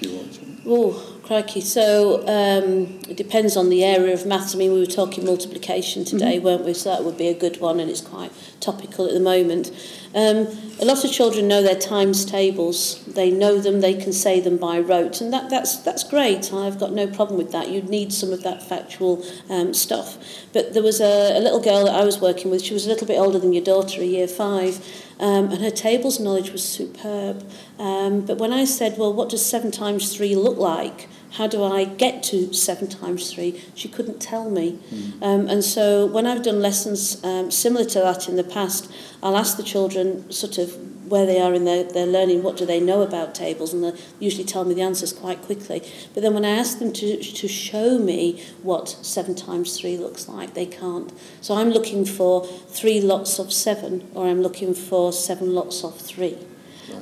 if 0.00 0.08
you 0.08 0.16
want 0.16 0.32
to? 0.34 0.40
Oh, 0.66 1.20
crikey. 1.22 1.60
So 1.60 2.20
um, 2.28 3.00
it 3.08 3.16
depends 3.16 3.56
on 3.56 3.70
the 3.70 3.84
area 3.84 4.12
of 4.12 4.26
maths. 4.26 4.54
I 4.54 4.58
mean, 4.58 4.72
we 4.72 4.80
were 4.80 4.86
talking 4.86 5.24
multiplication 5.24 6.04
today, 6.04 6.36
mm-hmm. 6.36 6.44
weren't 6.44 6.64
we? 6.64 6.74
So 6.74 6.90
that 6.90 7.04
would 7.04 7.16
be 7.16 7.28
a 7.28 7.34
good 7.34 7.60
one, 7.60 7.80
and 7.80 7.90
it's 7.90 8.00
quite 8.00 8.32
topical 8.60 9.06
at 9.06 9.12
the 9.12 9.20
moment. 9.20 9.70
Um, 10.14 10.48
a 10.80 10.84
lot 10.84 11.04
of 11.04 11.10
children 11.10 11.48
know 11.48 11.62
their 11.62 11.78
times 11.78 12.24
tables. 12.24 13.04
They 13.06 13.30
know 13.30 13.58
them, 13.58 13.80
they 13.80 13.94
can 13.94 14.12
say 14.12 14.40
them 14.40 14.56
by 14.56 14.78
rote, 14.78 15.20
and 15.20 15.32
that, 15.32 15.50
that's, 15.50 15.76
that's 15.76 16.04
great. 16.04 16.52
I've 16.52 16.78
got 16.78 16.92
no 16.92 17.06
problem 17.06 17.38
with 17.38 17.52
that. 17.52 17.70
You'd 17.70 17.88
need 17.88 18.12
some 18.12 18.32
of 18.32 18.42
that 18.42 18.62
factual 18.62 19.24
um, 19.48 19.74
stuff. 19.74 20.18
But 20.52 20.74
there 20.74 20.82
was 20.82 21.00
a, 21.00 21.38
a 21.38 21.40
little 21.40 21.60
girl 21.60 21.86
that 21.86 21.94
I 21.94 22.04
was 22.04 22.20
working 22.20 22.50
with. 22.50 22.62
She 22.62 22.74
was 22.74 22.86
a 22.86 22.88
little 22.88 23.06
bit 23.06 23.18
older 23.18 23.38
than 23.38 23.52
your 23.52 23.64
daughter, 23.64 24.00
a 24.00 24.04
year 24.04 24.28
five, 24.28 24.84
um, 25.20 25.50
and 25.50 25.60
her 25.60 25.70
tables 25.70 26.20
knowledge 26.20 26.50
was 26.50 26.64
superb. 26.64 27.44
Um, 27.78 28.22
but 28.22 28.38
when 28.38 28.52
I 28.52 28.64
said, 28.64 28.98
well, 28.98 29.12
what 29.12 29.28
does 29.28 29.44
7 29.44 29.70
times 29.70 30.14
3 30.14 30.34
look 30.36 30.58
like? 30.58 31.08
How 31.32 31.46
do 31.46 31.62
I 31.62 31.84
get 31.84 32.22
to 32.24 32.52
7 32.52 32.88
times 32.88 33.32
3? 33.32 33.60
She 33.74 33.88
couldn't 33.88 34.20
tell 34.20 34.50
me. 34.50 34.78
Mm. 34.90 35.22
Um, 35.22 35.48
and 35.48 35.64
so 35.64 36.06
when 36.06 36.26
I've 36.26 36.42
done 36.42 36.60
lessons 36.60 37.22
um, 37.24 37.50
similar 37.50 37.84
to 37.86 38.00
that 38.00 38.28
in 38.28 38.36
the 38.36 38.44
past, 38.44 38.90
I'll 39.22 39.36
ask 39.36 39.56
the 39.56 39.62
children 39.62 40.30
sort 40.30 40.58
of 40.58 40.76
where 41.08 41.26
they 41.26 41.40
are 41.40 41.54
in 41.54 41.64
their, 41.64 41.84
their 41.84 42.06
learning, 42.06 42.42
what 42.42 42.56
do 42.56 42.66
they 42.66 42.80
know 42.80 43.02
about 43.02 43.34
tables, 43.34 43.72
and 43.72 43.82
they 43.84 43.92
usually 44.18 44.44
tell 44.44 44.64
me 44.64 44.74
the 44.74 44.82
answers 44.82 45.12
quite 45.12 45.42
quickly. 45.42 45.82
But 46.14 46.22
then 46.22 46.34
when 46.34 46.44
I 46.44 46.50
ask 46.50 46.78
them 46.78 46.92
to, 46.94 47.22
to 47.22 47.48
show 47.48 47.98
me 47.98 48.42
what 48.62 48.88
7 48.88 49.34
times 49.34 49.78
3 49.78 49.96
looks 49.96 50.28
like, 50.28 50.54
they 50.54 50.66
can't. 50.66 51.12
So 51.40 51.54
I'm 51.54 51.70
looking 51.70 52.04
for 52.04 52.46
three 52.46 53.00
lots 53.00 53.38
of 53.38 53.52
7, 53.52 54.10
or 54.14 54.26
I'm 54.26 54.42
looking 54.42 54.74
for 54.74 55.12
7 55.12 55.54
lots 55.54 55.84
of 55.84 55.98
3. 55.98 56.38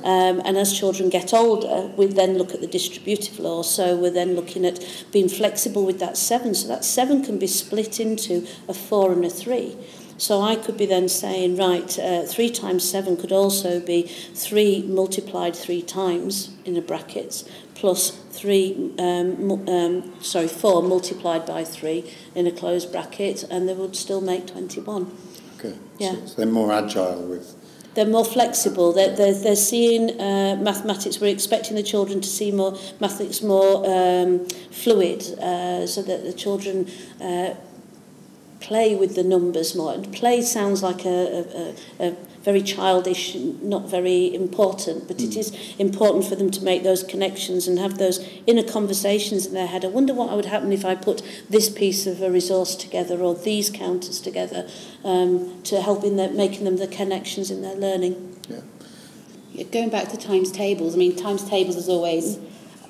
Um, 0.03 0.41
and 0.45 0.57
as 0.57 0.77
children 0.77 1.09
get 1.09 1.33
older, 1.33 1.91
we 1.95 2.07
then 2.07 2.37
look 2.37 2.53
at 2.53 2.61
the 2.61 2.67
distributive 2.67 3.39
law. 3.39 3.61
So 3.61 3.95
we're 3.95 4.11
then 4.11 4.35
looking 4.35 4.65
at 4.65 4.79
being 5.11 5.29
flexible 5.29 5.85
with 5.85 5.99
that 5.99 6.17
seven. 6.17 6.53
So 6.53 6.67
that 6.67 6.85
seven 6.85 7.23
can 7.23 7.39
be 7.39 7.47
split 7.47 7.99
into 7.99 8.47
a 8.67 8.73
four 8.73 9.11
and 9.11 9.23
a 9.25 9.29
three. 9.29 9.77
So 10.17 10.41
I 10.41 10.55
could 10.55 10.77
be 10.77 10.85
then 10.85 11.09
saying, 11.09 11.57
right, 11.57 11.97
uh, 11.99 12.23
3 12.23 12.49
times 12.49 12.89
7 12.89 13.17
could 13.17 13.31
also 13.31 13.79
be 13.79 14.03
3 14.03 14.83
multiplied 14.83 15.55
3 15.55 15.81
times 15.83 16.51
in 16.65 16.73
the 16.73 16.81
brackets 16.81 17.47
plus 17.75 18.09
3, 18.31 18.93
um, 18.97 19.69
um, 19.69 20.13
sorry, 20.21 20.47
4 20.47 20.81
multiplied 20.81 21.45
by 21.45 21.63
3 21.63 22.03
in 22.33 22.47
a 22.47 22.51
closed 22.51 22.91
bracket 22.91 23.43
and 23.43 23.69
they 23.69 23.73
would 23.73 23.95
still 23.95 24.21
make 24.21 24.47
21. 24.47 25.15
Okay. 25.57 25.75
Yeah. 25.99 26.11
So, 26.11 26.25
so 26.25 26.35
they're 26.37 26.51
more 26.51 26.71
agile 26.71 27.27
with 27.27 27.55
they're 27.97 28.05
more 28.05 28.25
flexible. 28.25 28.93
They're, 28.93 29.15
they're, 29.15 29.33
they're 29.33 29.55
seeing 29.55 30.21
uh, 30.21 30.55
mathematics. 30.61 31.19
We're 31.19 31.33
expecting 31.33 31.75
the 31.75 31.81
children 31.81 32.21
to 32.21 32.27
see 32.27 32.51
more 32.51 32.73
mathematics 32.99 33.41
more 33.41 33.83
um, 33.87 34.47
fluid 34.69 35.23
uh, 35.39 35.87
so 35.87 36.03
that 36.03 36.23
the 36.23 36.31
children 36.31 36.87
uh, 37.19 37.55
play 38.59 38.95
with 38.95 39.15
the 39.15 39.23
numbers 39.23 39.75
more. 39.75 39.93
And 39.93 40.11
play 40.13 40.41
sounds 40.41 40.83
like 40.83 41.05
a, 41.05 41.75
a, 41.99 42.07
a 42.07 42.15
very 42.47 42.61
childish, 42.61 43.35
not 43.35 43.89
very 43.89 44.33
important, 44.33 45.07
but 45.07 45.17
mm. 45.17 45.35
it 45.35 45.49
hmm. 45.49 45.81
important 45.81 46.23
for 46.23 46.35
them 46.35 46.49
to 46.49 46.63
make 46.63 46.81
those 46.81 47.03
connections 47.03 47.67
and 47.67 47.77
have 47.77 47.97
those 47.97 48.25
inner 48.47 48.63
conversations 48.63 49.45
in 49.45 49.53
their 49.53 49.67
head. 49.67 49.83
I 49.83 49.89
wonder 49.89 50.13
what 50.13 50.33
would 50.33 50.45
happen 50.45 50.71
if 50.71 50.85
I 50.85 50.95
put 50.95 51.21
this 51.49 51.69
piece 51.69 52.07
of 52.07 52.21
a 52.21 52.31
resource 52.31 52.75
together 52.75 53.19
or 53.19 53.35
these 53.35 53.69
counters 53.69 54.21
together 54.21 54.65
um, 55.03 55.61
to 55.63 55.81
help 55.81 56.05
in 56.05 56.15
their, 56.15 56.31
making 56.31 56.63
them 56.63 56.77
the 56.77 56.87
connections 56.87 57.51
in 57.51 57.61
their 57.61 57.75
learning. 57.75 58.37
Yeah. 58.47 59.63
Going 59.63 59.89
back 59.89 60.07
to 60.09 60.17
times 60.17 60.49
tables, 60.49 60.95
I 60.95 60.99
mean, 60.99 61.17
times 61.17 61.43
tables 61.49 61.75
is 61.75 61.89
always 61.89 62.39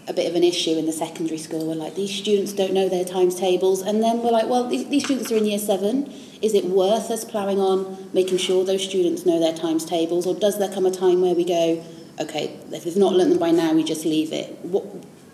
a 0.08 0.14
bit 0.14 0.28
of 0.30 0.36
an 0.36 0.44
issue 0.44 0.78
in 0.78 0.86
the 0.86 0.94
secondary 0.94 1.38
school. 1.38 1.68
We're 1.68 1.76
like, 1.76 1.96
these 1.96 2.14
students 2.14 2.54
don't 2.54 2.74
know 2.74 2.88
their 2.88 3.04
times 3.04 3.36
tables. 3.36 3.82
And 3.82 4.02
then 4.02 4.20
we're 4.24 4.32
like, 4.32 4.48
well, 4.48 4.68
these, 4.68 4.88
these 4.88 5.04
students 5.04 5.32
are 5.32 5.36
in 5.36 5.46
year 5.46 5.60
seven. 5.60 6.12
Is 6.42 6.54
it 6.54 6.66
worth 6.66 7.12
us 7.12 7.26
ploughing 7.26 7.60
on 7.60 8.10
making 8.14 8.38
sure 8.38 8.64
those 8.64 8.84
students 8.84 9.26
know 9.26 9.40
their 9.40 9.54
times 9.54 9.84
tables? 9.84 10.26
Or 10.26 10.34
does 10.34 10.60
there 10.60 10.72
come 10.72 10.86
a 10.86 10.92
time 10.92 11.22
where 11.22 11.36
we 11.36 11.44
go, 11.44 11.84
okay, 12.20 12.58
if 12.72 12.86
they've 12.86 12.96
not 12.96 13.14
learnt 13.14 13.32
them 13.32 13.40
by 13.40 13.52
now, 13.52 13.74
we 13.74 13.84
just 13.84 14.06
leave 14.06 14.32
it? 14.32 14.58
What, 14.64 14.86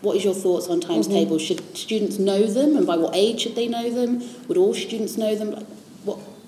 what 0.02 0.18
is 0.18 0.24
your 0.24 0.34
thoughts 0.34 0.68
on 0.68 0.82
times 0.82 1.08
mm-hmm. 1.08 1.18
tables? 1.18 1.42
Should 1.44 1.78
students 1.78 2.18
know 2.18 2.48
them? 2.48 2.76
And 2.76 2.88
by 2.88 2.98
what 2.98 3.16
age 3.16 3.42
should 3.42 3.56
they 3.56 3.68
know 3.68 3.92
them? 3.92 4.24
Would 4.48 4.58
all 4.58 4.74
students 4.74 5.18
know 5.18 5.36
them? 5.36 5.66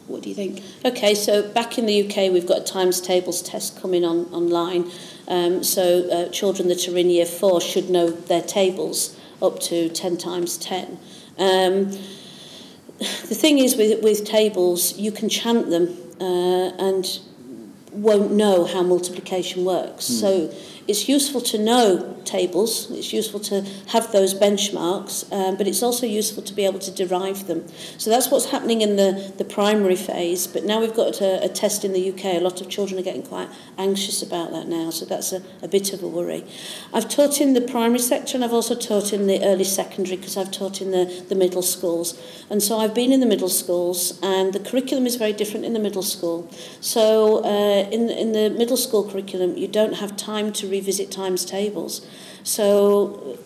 what 0.07 0.21
do 0.21 0.29
you 0.29 0.35
think? 0.35 0.61
Okay, 0.83 1.15
so 1.15 1.47
back 1.51 1.77
in 1.77 1.85
the 1.85 2.03
UK, 2.05 2.31
we've 2.31 2.47
got 2.47 2.59
a 2.59 2.63
times 2.63 3.01
tables 3.01 3.41
test 3.41 3.79
coming 3.81 4.05
on 4.05 4.25
online. 4.25 4.91
Um, 5.27 5.63
so 5.63 6.09
uh, 6.09 6.29
children 6.29 6.67
that 6.67 6.87
are 6.87 6.97
in 6.97 7.09
year 7.09 7.25
four 7.25 7.59
should 7.59 7.89
know 7.89 8.09
their 8.09 8.43
tables 8.43 9.17
up 9.41 9.59
to 9.61 9.89
10 9.89 10.17
times 10.17 10.57
10. 10.57 10.99
Um, 11.37 11.91
the 12.97 13.35
thing 13.35 13.57
is 13.57 13.75
with, 13.75 14.03
with 14.03 14.25
tables, 14.25 14.97
you 14.97 15.11
can 15.11 15.27
chant 15.27 15.69
them 15.69 15.97
uh, 16.21 16.71
and 16.77 17.19
won't 17.91 18.31
know 18.31 18.65
how 18.65 18.83
multiplication 18.83 19.65
works. 19.65 20.05
Mm. 20.05 20.19
So 20.19 20.53
it's 20.87 21.09
useful 21.09 21.41
to 21.41 21.57
know 21.57 22.15
tables, 22.25 22.91
it's 22.91 23.13
useful 23.13 23.39
to 23.39 23.61
have 23.87 24.11
those 24.11 24.33
benchmarks, 24.33 25.31
um, 25.31 25.55
but 25.57 25.67
it's 25.67 25.81
also 25.81 26.05
useful 26.05 26.43
to 26.43 26.53
be 26.53 26.65
able 26.65 26.79
to 26.79 26.91
derive 26.91 27.47
them. 27.47 27.67
So 27.97 28.09
that's 28.09 28.29
what's 28.29 28.51
happening 28.51 28.81
in 28.81 28.95
the, 28.95 29.33
the 29.37 29.45
primary 29.45 29.95
phase, 29.95 30.47
but 30.47 30.63
now 30.63 30.79
we've 30.79 30.95
got 30.95 31.21
a, 31.21 31.43
a 31.43 31.49
test 31.49 31.85
in 31.85 31.93
the 31.93 32.11
UK. 32.11 32.25
A 32.25 32.39
lot 32.39 32.61
of 32.61 32.69
children 32.69 32.99
are 32.99 33.03
getting 33.03 33.23
quite 33.23 33.49
anxious 33.77 34.21
about 34.21 34.51
that 34.51 34.67
now, 34.67 34.89
so 34.89 35.05
that's 35.05 35.31
a, 35.31 35.41
a 35.61 35.67
bit 35.67 35.93
of 35.93 36.03
a 36.03 36.07
worry. 36.07 36.43
I've 36.93 37.09
taught 37.09 37.41
in 37.41 37.53
the 37.53 37.61
primary 37.61 37.99
sector 37.99 38.37
and 38.37 38.43
I've 38.43 38.53
also 38.53 38.75
taught 38.75 39.13
in 39.13 39.27
the 39.27 39.43
early 39.43 39.63
secondary 39.63 40.17
because 40.17 40.37
I've 40.37 40.51
taught 40.51 40.81
in 40.81 40.91
the, 40.91 41.25
the 41.29 41.35
middle 41.35 41.61
schools. 41.61 42.19
And 42.49 42.61
so 42.61 42.77
I've 42.77 42.93
been 42.93 43.11
in 43.11 43.19
the 43.19 43.25
middle 43.25 43.49
schools 43.49 44.19
and 44.21 44.53
the 44.53 44.59
curriculum 44.59 45.05
is 45.05 45.15
very 45.15 45.33
different 45.33 45.65
in 45.65 45.73
the 45.73 45.79
middle 45.79 46.03
school. 46.03 46.49
So 46.81 47.43
uh, 47.43 47.89
in, 47.89 48.09
in 48.09 48.33
the 48.33 48.49
middle 48.49 48.77
school 48.77 49.09
curriculum, 49.09 49.57
you 49.57 49.67
don't 49.67 49.93
have 49.93 50.15
time 50.15 50.51
to 50.53 50.67
revisit 50.75 51.11
times 51.11 51.45
tables. 51.45 52.05
So 52.43 53.39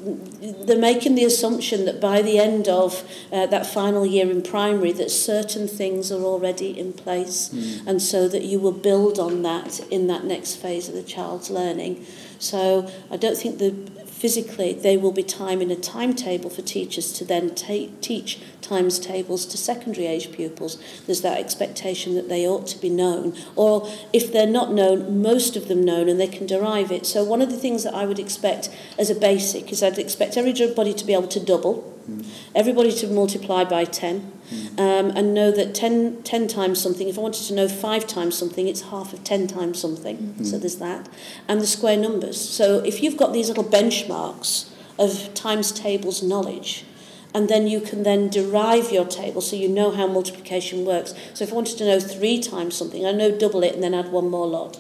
they're 0.66 0.78
making 0.78 1.16
the 1.16 1.24
assumption 1.24 1.86
that 1.86 2.02
by 2.02 2.22
the 2.22 2.38
end 2.38 2.68
of 2.68 3.10
uh, 3.32 3.46
that 3.46 3.66
final 3.66 4.06
year 4.06 4.30
in 4.30 4.42
primary 4.42 4.92
that 4.94 5.10
certain 5.10 5.70
things 5.70 6.12
are 6.12 6.22
already 6.22 6.78
in 6.78 6.92
place 6.92 7.50
mm. 7.50 7.88
and 7.88 8.02
so 8.02 8.28
that 8.28 8.44
you 8.44 8.60
will 8.60 8.74
build 8.74 9.18
on 9.18 9.42
that 9.44 9.80
in 9.90 10.08
that 10.08 10.26
next 10.26 10.56
phase 10.56 10.90
of 10.90 10.96
the 10.96 11.04
child's 11.04 11.50
learning. 11.50 12.06
So 12.40 12.92
I 13.10 13.16
don't 13.16 13.38
think 13.38 13.60
the 13.60 13.72
physically 14.20 14.74
there 14.74 15.00
will 15.00 15.14
be 15.14 15.24
time 15.24 15.62
in 15.62 15.72
a 15.72 15.76
timetable 15.78 16.50
for 16.50 16.62
teachers 16.62 17.14
to 17.14 17.24
then 17.24 17.56
ta- 17.56 17.88
teach 18.02 18.38
times 18.62 19.00
tables 19.00 19.46
to 19.46 19.58
secondary 19.58 20.06
age 20.06 20.30
pupils. 20.34 20.78
There's 21.06 21.22
that 21.22 21.40
expectation 21.40 22.16
that 22.16 22.28
they 22.28 22.46
ought 22.46 22.68
to 22.68 22.78
be 22.78 22.90
known. 22.90 23.34
Or 23.56 23.90
if 24.12 24.34
they're 24.34 24.46
not 24.46 24.74
known, 24.74 25.22
most 25.22 25.56
of 25.56 25.70
them 25.70 25.86
known 25.86 26.10
and 26.10 26.20
they 26.20 26.28
can 26.28 26.46
derive 26.46 26.92
it. 26.92 27.06
So 27.06 27.24
one 27.24 27.42
of 27.42 27.50
the 27.50 27.58
things 27.58 27.86
that 27.86 27.94
I 27.94 28.06
would 28.06 28.20
expect 28.20 28.70
as 28.98 29.10
a 29.10 29.16
basic 29.16 29.72
is 29.72 29.82
I'd 29.82 29.98
expect 29.98 30.36
everybody 30.36 30.94
to 30.94 31.06
be 31.06 31.14
able 31.14 31.28
to 31.30 31.40
double, 31.40 31.98
mm. 32.10 32.28
everybody 32.54 32.92
to 32.92 33.08
multiply 33.08 33.64
by 33.64 33.86
10, 33.86 34.20
mm. 34.20 34.39
Um, 34.78 35.12
and 35.12 35.34
know 35.34 35.52
that 35.52 35.76
10, 35.76 36.24
10 36.24 36.48
times 36.48 36.82
something, 36.82 37.08
if 37.08 37.18
I 37.18 37.22
wanted 37.22 37.46
to 37.48 37.54
know 37.54 37.68
5 37.68 38.08
times 38.08 38.38
something, 38.38 38.68
it's 38.68 38.82
half 38.82 39.14
of 39.14 39.24
10 39.24 39.48
times 39.48 39.80
something. 39.80 40.18
Mm. 40.18 40.46
So 40.46 40.58
there's 40.58 40.78
that. 40.78 41.10
And 41.48 41.62
the 41.62 41.68
square 41.68 41.98
numbers. 41.98 42.40
So 42.40 42.80
if 42.80 43.04
you've 43.04 43.18
got 43.18 43.34
these 43.34 43.48
little 43.50 43.64
benchmarks 43.64 44.70
of 44.98 45.34
times 45.34 45.72
tables 45.72 46.24
knowledge, 46.24 46.86
and 47.34 47.48
then 47.48 47.68
you 47.68 47.80
can 47.80 48.04
then 48.04 48.30
derive 48.30 48.92
your 48.92 49.06
table 49.06 49.42
so 49.42 49.56
you 49.56 49.70
know 49.70 49.92
how 49.92 50.08
multiplication 50.08 50.84
works. 50.86 51.14
So 51.34 51.44
if 51.44 51.52
I 51.52 51.56
wanted 51.56 51.78
to 51.78 51.86
know 51.86 52.00
three 52.00 52.40
times 52.40 52.76
something, 52.76 53.06
I 53.06 53.12
know 53.12 53.32
double 53.32 53.64
it 53.64 53.74
and 53.76 53.84
then 53.84 53.94
add 53.94 54.12
one 54.12 54.30
more 54.30 54.48
lot. 54.48 54.80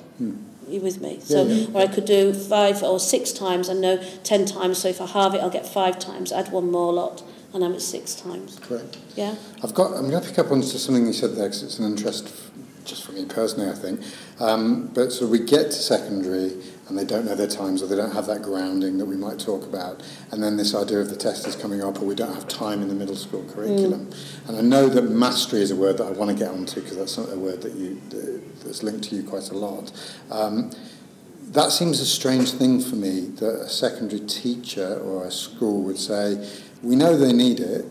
Are 0.67 0.71
you 0.71 0.81
with 0.81 1.01
me? 1.01 1.19
So, 1.19 1.45
yeah, 1.45 1.53
yeah. 1.53 1.67
or 1.73 1.81
I 1.81 1.87
could 1.87 2.05
do 2.05 2.33
five 2.33 2.83
or 2.83 2.99
six 2.99 3.31
times 3.31 3.69
and 3.69 3.81
know 3.81 3.97
ten 4.23 4.45
times. 4.45 4.77
So 4.79 4.87
if 4.87 5.01
I 5.01 5.07
halve 5.07 5.33
it, 5.33 5.39
I'll 5.39 5.49
get 5.49 5.67
five 5.67 5.97
times. 5.97 6.31
Add 6.31 6.51
one 6.51 6.71
more 6.71 6.93
lot, 6.93 7.23
and 7.53 7.63
I'm 7.63 7.73
at 7.73 7.81
six 7.81 8.15
times. 8.15 8.59
Correct. 8.59 8.97
Yeah. 9.15 9.35
I've 9.63 9.73
got. 9.73 9.93
I'm 9.93 10.09
going 10.09 10.21
to 10.21 10.27
pick 10.27 10.39
up 10.39 10.51
on 10.51 10.61
something 10.63 11.05
you 11.05 11.13
said 11.13 11.35
there 11.35 11.45
because 11.45 11.63
it's 11.63 11.79
an 11.79 11.85
interest, 11.85 12.33
just 12.85 13.03
for 13.05 13.11
me 13.11 13.25
personally, 13.25 13.69
I 13.69 13.73
think. 13.73 14.01
Um, 14.39 14.87
but 14.87 15.11
so 15.11 15.27
we 15.27 15.39
get 15.39 15.65
to 15.65 15.73
secondary 15.73 16.53
and 16.87 16.97
they 16.97 17.05
don't 17.05 17.25
know 17.25 17.35
their 17.35 17.47
times 17.47 17.83
or 17.83 17.87
they 17.87 17.95
don't 17.95 18.13
have 18.13 18.25
that 18.25 18.41
grounding 18.41 18.97
that 18.97 19.05
we 19.05 19.15
might 19.15 19.39
talk 19.39 19.63
about. 19.63 20.01
And 20.31 20.41
then 20.41 20.57
this 20.57 20.73
idea 20.73 20.99
of 20.99 21.09
the 21.09 21.15
test 21.15 21.47
is 21.47 21.55
coming 21.55 21.83
up 21.83 22.01
or 22.01 22.05
we 22.05 22.15
don't 22.15 22.33
have 22.33 22.47
time 22.47 22.81
in 22.81 22.87
the 22.87 22.95
middle 22.95 23.15
school 23.15 23.43
curriculum. 23.43 24.07
Mm. 24.07 24.49
And 24.49 24.57
I 24.57 24.61
know 24.61 24.89
that 24.89 25.03
mastery 25.03 25.61
is 25.61 25.71
a 25.71 25.75
word 25.75 25.97
that 25.99 26.07
I 26.07 26.11
want 26.11 26.31
to 26.31 26.37
get 26.37 26.51
onto 26.51 26.81
because 26.81 26.97
that's 26.97 27.17
a 27.17 27.37
word 27.37 27.61
that 27.61 27.73
you 27.73 28.01
that's 28.63 28.83
linked 28.83 29.05
to 29.05 29.15
you 29.15 29.23
quite 29.23 29.49
a 29.51 29.57
lot. 29.57 29.91
Um, 30.31 30.71
that 31.51 31.71
seems 31.71 31.99
a 31.99 32.05
strange 32.05 32.51
thing 32.51 32.79
for 32.79 32.95
me 32.95 33.21
that 33.37 33.61
a 33.61 33.69
secondary 33.69 34.21
teacher 34.21 34.99
or 34.99 35.25
a 35.25 35.31
school 35.31 35.81
would 35.83 35.97
say, 35.97 36.47
we 36.81 36.95
know 36.95 37.15
they 37.15 37.33
need 37.33 37.59
it, 37.59 37.85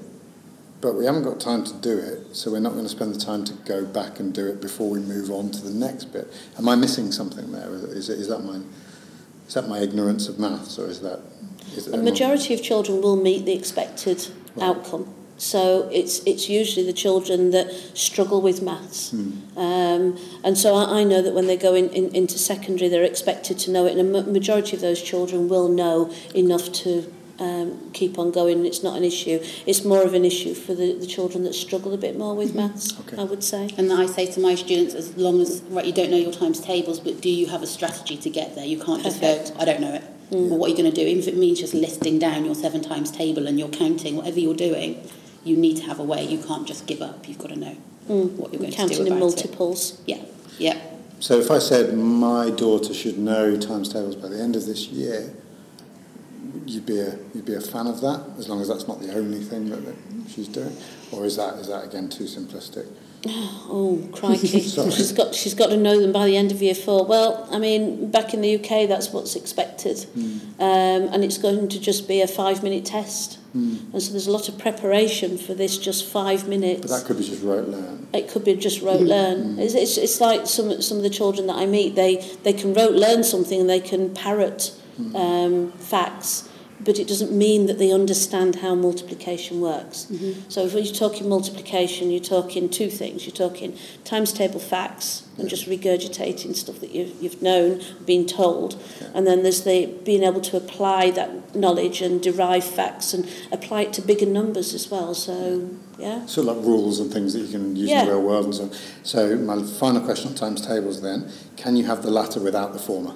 but 0.80 0.94
we 0.94 1.04
haven't 1.04 1.24
got 1.24 1.40
time 1.40 1.64
to 1.64 1.74
do 1.74 1.98
it, 1.98 2.34
so 2.36 2.52
we're 2.52 2.60
not 2.60 2.72
going 2.72 2.84
to 2.84 2.88
spend 2.88 3.14
the 3.14 3.18
time 3.18 3.44
to 3.44 3.52
go 3.52 3.84
back 3.84 4.20
and 4.20 4.32
do 4.32 4.46
it 4.46 4.60
before 4.60 4.88
we 4.88 5.00
move 5.00 5.30
on 5.30 5.50
to 5.50 5.60
the 5.60 5.74
next 5.74 6.06
bit. 6.06 6.32
Am 6.56 6.68
I 6.68 6.76
missing 6.76 7.10
something 7.10 7.50
there? 7.50 7.68
Is, 7.74 8.08
is 8.08 8.28
that 8.28 8.40
my 8.40 8.60
is 9.46 9.54
that 9.54 9.66
my 9.66 9.78
ignorance 9.78 10.28
of 10.28 10.38
maths, 10.38 10.78
or 10.78 10.86
is 10.86 11.00
that? 11.00 11.20
Is 11.74 11.88
a 11.88 11.96
majority 11.96 12.54
of 12.54 12.62
children 12.62 13.00
will 13.00 13.16
meet 13.16 13.44
the 13.44 13.54
expected 13.54 14.28
right. 14.54 14.68
outcome. 14.68 15.12
So 15.36 15.88
it's 15.92 16.20
it's 16.24 16.48
usually 16.48 16.84
the 16.84 16.92
children 16.92 17.50
that 17.50 17.72
struggle 17.94 18.40
with 18.40 18.60
maths, 18.60 19.10
hmm. 19.10 19.58
um, 19.58 20.18
and 20.44 20.58
so 20.58 20.74
I, 20.74 21.00
I 21.00 21.04
know 21.04 21.22
that 21.22 21.32
when 21.32 21.46
they 21.46 21.56
go 21.56 21.74
in, 21.74 21.90
in, 21.90 22.14
into 22.14 22.38
secondary, 22.38 22.88
they're 22.88 23.04
expected 23.04 23.58
to 23.60 23.70
know 23.70 23.86
it, 23.86 23.96
and 23.96 24.14
a 24.14 24.22
majority 24.24 24.74
of 24.74 24.82
those 24.82 25.00
children 25.00 25.48
will 25.48 25.68
know 25.68 26.12
enough 26.34 26.72
to 26.84 27.12
um, 27.38 27.90
keep 27.92 28.18
on 28.18 28.30
going. 28.30 28.64
It's 28.66 28.82
not 28.82 28.96
an 28.96 29.04
issue. 29.04 29.40
It's 29.66 29.84
more 29.84 30.02
of 30.02 30.14
an 30.14 30.24
issue 30.24 30.54
for 30.54 30.74
the, 30.74 30.94
the 30.94 31.06
children 31.06 31.44
that 31.44 31.54
struggle 31.54 31.92
a 31.92 31.98
bit 31.98 32.16
more 32.16 32.34
with 32.34 32.50
mm-hmm. 32.50 32.68
maths, 32.68 32.98
okay. 33.00 33.16
I 33.16 33.24
would 33.24 33.44
say. 33.44 33.70
And 33.76 33.92
I 33.92 34.06
say 34.06 34.26
to 34.32 34.40
my 34.40 34.54
students, 34.54 34.94
as 34.94 35.16
long 35.16 35.40
as, 35.40 35.62
right, 35.68 35.84
you 35.84 35.92
don't 35.92 36.10
know 36.10 36.16
your 36.16 36.32
times 36.32 36.60
tables, 36.60 37.00
but 37.00 37.20
do 37.20 37.30
you 37.30 37.46
have 37.46 37.62
a 37.62 37.66
strategy 37.66 38.16
to 38.16 38.30
get 38.30 38.54
there? 38.54 38.64
You 38.64 38.78
can't 38.78 39.02
just 39.02 39.20
Perfect. 39.20 39.54
go, 39.54 39.60
I 39.60 39.64
don't 39.64 39.80
know 39.80 39.94
it. 39.94 40.04
Mm. 40.30 40.50
Well, 40.50 40.58
what 40.58 40.66
are 40.66 40.70
you 40.70 40.76
going 40.76 40.90
to 40.90 40.94
do? 40.94 41.06
Even 41.06 41.22
if 41.22 41.28
it 41.28 41.36
means 41.36 41.58
just 41.58 41.74
listing 41.74 42.18
down 42.18 42.44
your 42.44 42.54
seven 42.54 42.82
times 42.82 43.10
table 43.10 43.46
and 43.46 43.58
you're 43.58 43.68
counting, 43.68 44.16
whatever 44.16 44.40
you're 44.40 44.54
doing, 44.54 45.08
you 45.44 45.56
need 45.56 45.76
to 45.78 45.84
have 45.84 45.98
a 45.98 46.04
way. 46.04 46.24
You 46.24 46.38
can't 46.42 46.66
just 46.66 46.86
give 46.86 47.00
up. 47.00 47.26
You've 47.28 47.38
got 47.38 47.48
to 47.48 47.56
know 47.56 47.76
mm. 48.08 48.32
what 48.32 48.52
you're 48.52 48.60
going 48.60 48.72
Counting 48.72 48.98
to 48.98 49.04
do 49.04 49.06
about 49.06 49.14
in 49.14 49.20
multiples. 49.20 50.00
It. 50.00 50.16
Yeah, 50.16 50.24
yeah. 50.58 50.80
So 51.20 51.38
if 51.38 51.50
I 51.50 51.58
said 51.58 51.96
my 51.96 52.50
daughter 52.50 52.94
should 52.94 53.18
know 53.18 53.56
times 53.56 53.92
tables 53.92 54.16
by 54.16 54.28
the 54.28 54.40
end 54.40 54.54
of 54.54 54.66
this 54.66 54.88
year, 54.88 55.32
you'd 56.68 56.86
be 56.86 57.00
a 57.00 57.18
you'd 57.34 57.44
be 57.44 57.54
a 57.54 57.60
fan 57.60 57.86
of 57.86 58.00
that 58.02 58.24
as 58.38 58.48
long 58.48 58.60
as 58.60 58.68
that's 58.68 58.86
not 58.86 59.00
the 59.00 59.12
only 59.14 59.40
thing 59.40 59.70
that, 59.70 59.84
that 59.84 59.94
she's 60.28 60.48
doing, 60.48 60.76
or 61.12 61.24
is 61.24 61.36
that 61.36 61.54
is 61.54 61.68
that 61.68 61.84
again 61.84 62.08
too 62.08 62.24
simplistic? 62.24 62.86
Oh 63.70 64.08
crikey! 64.12 64.46
she's 64.60 65.12
got 65.12 65.34
she's 65.34 65.54
got 65.54 65.68
to 65.68 65.76
know 65.76 66.00
them 66.00 66.12
by 66.12 66.24
the 66.24 66.36
end 66.36 66.52
of 66.52 66.62
year 66.62 66.74
four. 66.74 67.04
Well, 67.04 67.46
I 67.50 67.58
mean, 67.58 68.10
back 68.10 68.32
in 68.32 68.40
the 68.40 68.54
UK, 68.54 68.88
that's 68.88 69.10
what's 69.10 69.36
expected, 69.36 69.96
mm. 70.16 70.40
um, 70.58 71.12
and 71.12 71.22
it's 71.22 71.36
going 71.36 71.68
to 71.68 71.80
just 71.80 72.08
be 72.08 72.22
a 72.22 72.26
five 72.26 72.62
minute 72.62 72.84
test. 72.84 73.38
Mm. 73.54 73.92
And 73.92 74.02
so 74.02 74.12
there's 74.12 74.26
a 74.26 74.30
lot 74.30 74.48
of 74.48 74.58
preparation 74.58 75.36
for 75.36 75.52
this 75.52 75.76
just 75.76 76.06
five 76.06 76.48
minutes. 76.48 76.82
But 76.82 76.90
that 76.90 77.04
could 77.06 77.18
be 77.18 77.24
just 77.24 77.42
rote 77.42 77.68
learn. 77.68 78.06
It 78.12 78.28
could 78.28 78.44
be 78.44 78.54
just 78.54 78.80
rote 78.80 79.00
mm. 79.00 79.08
learn. 79.08 79.56
Mm. 79.56 79.58
It's, 79.58 79.74
it's, 79.74 79.98
it's 79.98 80.20
like 80.20 80.46
some 80.46 80.80
some 80.80 80.96
of 80.98 81.02
the 81.02 81.10
children 81.10 81.48
that 81.48 81.56
I 81.56 81.66
meet, 81.66 81.94
they, 81.94 82.24
they 82.44 82.52
can 82.52 82.72
rote 82.72 82.94
learn 82.94 83.24
something 83.24 83.60
and 83.60 83.68
they 83.68 83.80
can 83.80 84.14
parrot 84.14 84.72
mm. 84.98 85.14
um, 85.14 85.72
facts 85.72 86.48
but 86.80 86.98
it 86.98 87.08
doesn't 87.08 87.32
mean 87.32 87.66
that 87.66 87.78
they 87.78 87.90
understand 87.90 88.56
how 88.56 88.74
multiplication 88.74 89.60
works. 89.60 90.06
Mm-hmm. 90.10 90.48
So 90.48 90.64
if 90.64 90.72
you're 90.74 90.84
talking 90.84 91.28
multiplication, 91.28 92.10
you're 92.10 92.20
talking 92.20 92.68
two 92.68 92.88
things. 92.88 93.26
You're 93.26 93.34
talking 93.34 93.76
times 94.04 94.32
table 94.32 94.60
facts 94.60 95.26
and 95.36 95.48
just 95.48 95.68
regurgitating 95.68 96.54
stuff 96.54 96.80
that 96.80 96.92
you've, 96.92 97.20
you've 97.20 97.42
known, 97.42 97.82
been 98.04 98.26
told. 98.26 98.80
Yeah. 99.00 99.08
And 99.14 99.26
then 99.26 99.42
there's 99.42 99.64
the 99.64 99.86
being 100.04 100.22
able 100.22 100.40
to 100.42 100.56
apply 100.56 101.10
that 101.12 101.54
knowledge 101.54 102.00
and 102.00 102.22
derive 102.22 102.64
facts 102.64 103.12
and 103.12 103.28
apply 103.50 103.82
it 103.82 103.92
to 103.94 104.02
bigger 104.02 104.26
numbers 104.26 104.74
as 104.74 104.90
well. 104.90 105.14
So, 105.14 105.70
yeah. 105.98 106.26
So 106.26 106.42
like 106.42 106.56
rules 106.64 107.00
and 107.00 107.12
things 107.12 107.32
that 107.34 107.40
you 107.40 107.48
can 107.48 107.74
use 107.74 107.88
yeah. 107.88 108.00
in 108.00 108.06
the 108.06 108.12
real 108.12 108.22
world 108.22 108.44
and 108.46 108.54
so 108.54 108.62
on. 108.64 108.72
So 109.02 109.36
my 109.36 109.62
final 109.62 110.00
question 110.00 110.30
on 110.30 110.34
times 110.36 110.64
tables 110.64 111.02
then, 111.02 111.30
can 111.56 111.76
you 111.76 111.86
have 111.86 112.02
the 112.02 112.10
latter 112.10 112.40
without 112.40 112.72
the 112.72 112.78
former? 112.78 113.14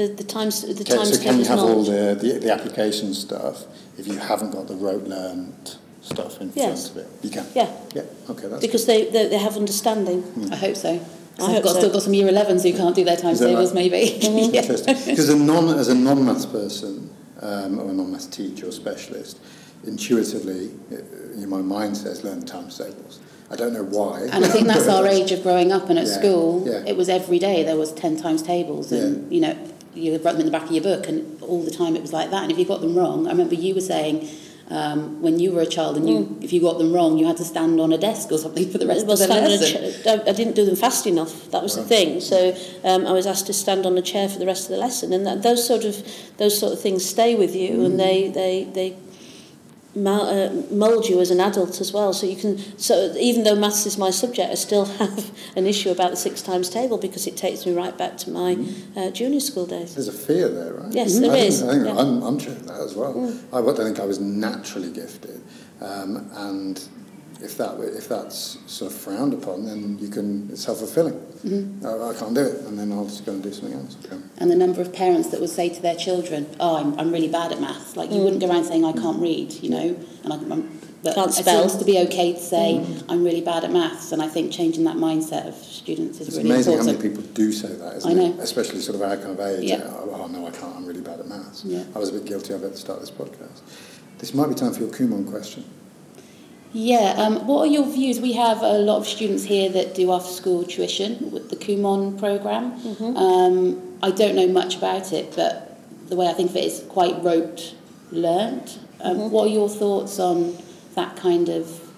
The, 0.00 0.14
the 0.14 0.24
times 0.24 0.62
the 0.62 0.72
okay, 0.72 0.96
times 0.96 1.16
so 1.16 1.22
can 1.22 1.38
you 1.38 1.44
have 1.44 1.58
all 1.58 1.84
the, 1.84 2.16
the, 2.20 2.38
the 2.38 2.52
application 2.52 3.12
stuff 3.14 3.64
if 3.98 4.06
you 4.06 4.16
haven't 4.16 4.50
got 4.52 4.66
the 4.66 4.74
rote 4.74 5.04
learned 5.04 5.76
stuff 6.00 6.40
in 6.40 6.52
yes. 6.54 6.90
front 6.90 7.06
of 7.06 7.12
it? 7.12 7.24
You 7.24 7.30
can. 7.30 7.46
Yeah. 7.54 7.70
Yeah. 7.94 8.02
Okay. 8.30 8.48
That's 8.48 8.66
because 8.66 8.86
they, 8.86 9.10
they, 9.10 9.28
they 9.28 9.38
have 9.38 9.56
understanding. 9.56 10.22
Mm. 10.22 10.52
I 10.52 10.56
hope 10.56 10.76
so. 10.76 11.06
I 11.40 11.52
have 11.52 11.62
got, 11.62 11.72
so. 11.72 11.78
still 11.78 11.92
got 11.92 12.02
some 12.02 12.14
year 12.14 12.28
11s 12.28 12.70
who 12.70 12.76
can't 12.76 12.94
do 12.94 13.04
their 13.04 13.16
timetables, 13.16 13.72
maybe. 13.72 14.18
Mm-hmm. 14.20 14.54
Interesting. 14.54 14.96
Because 15.06 15.28
a 15.28 15.36
non, 15.36 15.68
as 15.78 15.88
a 15.88 15.94
non-maths 15.94 16.46
person 16.46 17.10
um, 17.40 17.78
or 17.78 17.88
a 17.90 17.92
non-maths 17.92 18.26
teacher 18.26 18.68
or 18.68 18.72
specialist, 18.72 19.40
intuitively, 19.84 20.70
in 20.90 21.48
my 21.48 21.62
mind 21.62 21.96
says 21.96 22.24
learn 22.24 22.44
times 22.44 22.76
tables. 22.76 23.20
I 23.50 23.56
don't 23.56 23.72
know 23.72 23.82
why. 23.82 24.20
And 24.30 24.44
I 24.44 24.48
think 24.48 24.66
that's 24.68 24.86
our 24.96 25.06
age 25.06 25.32
of 25.32 25.42
growing 25.42 25.72
up 25.72 25.90
and 25.90 25.98
at 25.98 26.06
yeah, 26.06 26.18
school. 26.18 26.64
Yeah. 26.66 26.84
It 26.86 26.96
was 26.96 27.08
every 27.08 27.38
day 27.38 27.64
there 27.64 27.76
was 27.76 27.92
10 27.92 28.16
times 28.16 28.42
tables 28.42 28.92
and, 28.92 29.24
yeah. 29.24 29.34
you 29.34 29.40
know, 29.40 29.72
you 29.94 30.12
wrote 30.12 30.22
them 30.22 30.40
in 30.40 30.46
the 30.46 30.52
back 30.52 30.64
of 30.64 30.72
your 30.72 30.82
book, 30.82 31.08
and 31.08 31.42
all 31.42 31.62
the 31.62 31.70
time 31.70 31.96
it 31.96 32.02
was 32.02 32.12
like 32.12 32.30
that. 32.30 32.42
And 32.42 32.52
if 32.52 32.58
you 32.58 32.64
got 32.64 32.80
them 32.80 32.94
wrong, 32.94 33.26
I 33.26 33.30
remember 33.30 33.54
you 33.54 33.74
were 33.74 33.80
saying 33.80 34.28
um, 34.70 35.20
when 35.20 35.40
you 35.40 35.52
were 35.52 35.62
a 35.62 35.66
child, 35.66 35.96
and 35.96 36.08
you, 36.08 36.18
mm. 36.20 36.44
if 36.44 36.52
you 36.52 36.60
got 36.60 36.78
them 36.78 36.92
wrong, 36.92 37.18
you 37.18 37.26
had 37.26 37.36
to 37.38 37.44
stand 37.44 37.80
on 37.80 37.92
a 37.92 37.98
desk 37.98 38.30
or 38.30 38.38
something 38.38 38.70
for 38.70 38.78
the 38.78 38.86
rest 38.86 39.02
of 39.02 39.18
the 39.18 39.26
lesson. 39.26 40.02
Ch- 40.02 40.28
I 40.28 40.32
didn't 40.32 40.54
do 40.54 40.64
them 40.64 40.76
fast 40.76 41.06
enough. 41.06 41.50
That 41.50 41.62
was 41.62 41.76
right. 41.76 41.82
the 41.82 41.88
thing. 41.88 42.20
So 42.20 42.56
um, 42.84 43.06
I 43.06 43.12
was 43.12 43.26
asked 43.26 43.46
to 43.46 43.52
stand 43.52 43.84
on 43.84 43.98
a 43.98 44.02
chair 44.02 44.28
for 44.28 44.38
the 44.38 44.46
rest 44.46 44.64
of 44.64 44.70
the 44.70 44.76
lesson, 44.76 45.12
and 45.12 45.26
that, 45.26 45.42
those 45.42 45.66
sort 45.66 45.84
of 45.84 46.06
those 46.36 46.58
sort 46.58 46.72
of 46.72 46.80
things 46.80 47.04
stay 47.04 47.34
with 47.34 47.56
you, 47.56 47.78
mm. 47.78 47.86
and 47.86 48.00
they 48.00 48.28
they 48.28 48.64
they 48.72 48.96
mould 49.94 51.08
you 51.08 51.20
as 51.20 51.30
an 51.30 51.40
adult 51.40 51.80
as 51.80 51.92
well. 51.92 52.12
So 52.12 52.26
you 52.26 52.36
can, 52.36 52.58
so 52.78 53.14
even 53.18 53.44
though 53.44 53.56
maths 53.56 53.86
is 53.86 53.98
my 53.98 54.10
subject, 54.10 54.50
I 54.50 54.54
still 54.54 54.84
have 55.00 55.30
an 55.56 55.66
issue 55.66 55.90
about 55.90 56.10
the 56.10 56.16
six 56.16 56.42
times 56.42 56.70
table 56.70 56.98
because 56.98 57.26
it 57.26 57.36
takes 57.36 57.66
me 57.66 57.74
right 57.74 57.96
back 57.96 58.16
to 58.18 58.30
my 58.30 58.54
mm-hmm. 58.54 58.98
uh, 58.98 59.10
junior 59.10 59.40
school 59.40 59.66
days. 59.66 59.94
There's 59.94 60.08
a 60.08 60.12
fear 60.12 60.48
there, 60.48 60.74
right? 60.74 60.92
Yes, 60.92 61.12
mm-hmm. 61.12 61.22
there 61.22 61.32
I 61.32 61.36
is. 61.36 61.60
Think, 61.60 61.70
I 61.70 61.74
think 61.74 61.86
yeah. 61.86 62.00
I'm, 62.00 62.22
I'm 62.22 62.38
sure 62.38 62.54
that 62.54 62.80
as 62.80 62.94
well. 62.94 63.14
Mm. 63.14 63.42
I 63.52 63.60
don't 63.62 63.76
think 63.76 64.00
I 64.00 64.04
was 64.04 64.20
naturally 64.20 64.92
gifted, 64.92 65.42
um, 65.80 66.30
and 66.34 66.88
if 67.42 67.56
that 67.58 67.78
if 67.80 68.08
that's 68.08 68.58
sort 68.66 68.92
of 68.92 68.98
frowned 68.98 69.34
upon, 69.34 69.64
then 69.64 69.98
you 69.98 70.08
can 70.08 70.48
it's 70.50 70.64
self 70.64 70.78
fulfilling. 70.78 71.14
Mm-hmm. 71.14 71.86
I, 71.86 72.10
I, 72.10 72.14
can't 72.14 72.34
do 72.34 72.42
it, 72.42 72.66
and 72.66 72.78
then 72.78 72.92
I'll 72.92 73.06
just 73.06 73.24
go 73.24 73.32
and 73.32 73.42
do 73.42 73.52
something 73.52 73.78
else. 73.78 73.96
Okay. 74.04 74.16
And 74.38 74.50
the 74.50 74.56
number 74.56 74.80
of 74.82 74.92
parents 74.92 75.30
that 75.30 75.40
would 75.40 75.50
say 75.50 75.68
to 75.68 75.80
their 75.80 75.96
children, 75.96 76.46
"Oh, 76.60 76.76
I'm, 76.76 76.98
I'm 76.98 77.12
really 77.12 77.28
bad 77.28 77.52
at 77.52 77.60
maths." 77.60 77.96
Like 77.96 78.10
you 78.10 78.18
mm. 78.18 78.24
wouldn't 78.24 78.40
go 78.40 78.48
around 78.48 78.64
saying, 78.64 78.84
"I 78.84 78.92
can't 78.92 79.20
read," 79.20 79.52
you 79.54 79.70
know, 79.70 79.96
and 80.24 80.32
I, 80.32 80.36
I'm, 80.36 80.80
but 81.02 81.14
can't 81.14 81.32
spell. 81.32 81.64
It 81.64 81.70
seems 81.70 81.80
to 81.80 81.86
be 81.86 81.98
okay 82.00 82.34
to 82.34 82.38
say, 82.38 82.84
mm. 82.84 83.04
"I'm 83.08 83.24
really 83.24 83.40
bad 83.40 83.64
at 83.64 83.70
maths," 83.70 84.12
and 84.12 84.20
I 84.20 84.28
think 84.28 84.52
changing 84.52 84.84
that 84.84 84.96
mindset 84.96 85.48
of 85.48 85.54
students 85.54 86.20
is 86.20 86.28
it's 86.28 86.36
really 86.36 86.50
amazing 86.50 86.74
important. 86.74 86.98
how 86.98 87.02
many 87.02 87.16
people 87.16 87.32
do 87.32 87.52
say 87.52 87.74
that, 87.74 87.96
isn't 87.96 88.10
I 88.10 88.14
know. 88.14 88.34
it? 88.34 88.40
Especially 88.40 88.80
sort 88.80 88.96
of 88.96 89.02
our 89.02 89.16
kind 89.16 89.30
of 89.30 89.40
age. 89.40 89.70
Yeah. 89.70 89.82
Oh, 89.86 90.28
no, 90.30 90.46
I 90.46 90.50
can't. 90.50 90.76
I'm 90.76 90.84
really 90.84 91.00
bad 91.00 91.20
at 91.20 91.26
maths. 91.26 91.64
Yeah. 91.64 91.84
I 91.94 91.98
was 91.98 92.10
a 92.10 92.12
bit 92.12 92.26
guilty 92.26 92.52
of 92.52 92.62
it 92.62 92.66
at 92.66 92.72
the 92.72 92.78
start 92.78 93.00
of 93.00 93.06
this 93.06 93.10
podcast. 93.10 93.62
This 94.18 94.34
might 94.34 94.48
be 94.48 94.54
time 94.54 94.74
for 94.74 94.80
your 94.80 94.90
Kumon 94.90 95.28
question. 95.28 95.64
Yeah, 96.72 97.14
um, 97.16 97.46
what 97.46 97.62
are 97.62 97.70
your 97.70 97.84
views? 97.84 98.20
We 98.20 98.32
have 98.34 98.62
a 98.62 98.78
lot 98.78 98.98
of 98.98 99.06
students 99.06 99.44
here 99.44 99.68
that 99.70 99.94
do 99.94 100.12
after 100.12 100.30
school 100.30 100.64
tuition 100.64 101.30
with 101.32 101.50
the 101.50 101.56
Kumon 101.56 102.18
program. 102.18 102.80
Mm-hmm. 102.80 103.16
Um, 103.16 103.98
I 104.02 104.10
don't 104.10 104.36
know 104.36 104.46
much 104.46 104.76
about 104.76 105.12
it, 105.12 105.34
but 105.34 105.78
the 106.08 106.16
way 106.16 106.28
I 106.28 106.32
think 106.32 106.50
of 106.50 106.56
it 106.56 106.64
is 106.64 106.84
quite 106.88 107.22
rote 107.22 107.74
learnt. 108.12 108.78
Um, 109.00 109.16
mm-hmm. 109.16 109.30
What 109.30 109.48
are 109.48 109.52
your 109.52 109.68
thoughts 109.68 110.20
on 110.20 110.56
that 110.94 111.16
kind 111.16 111.48
of 111.48 111.90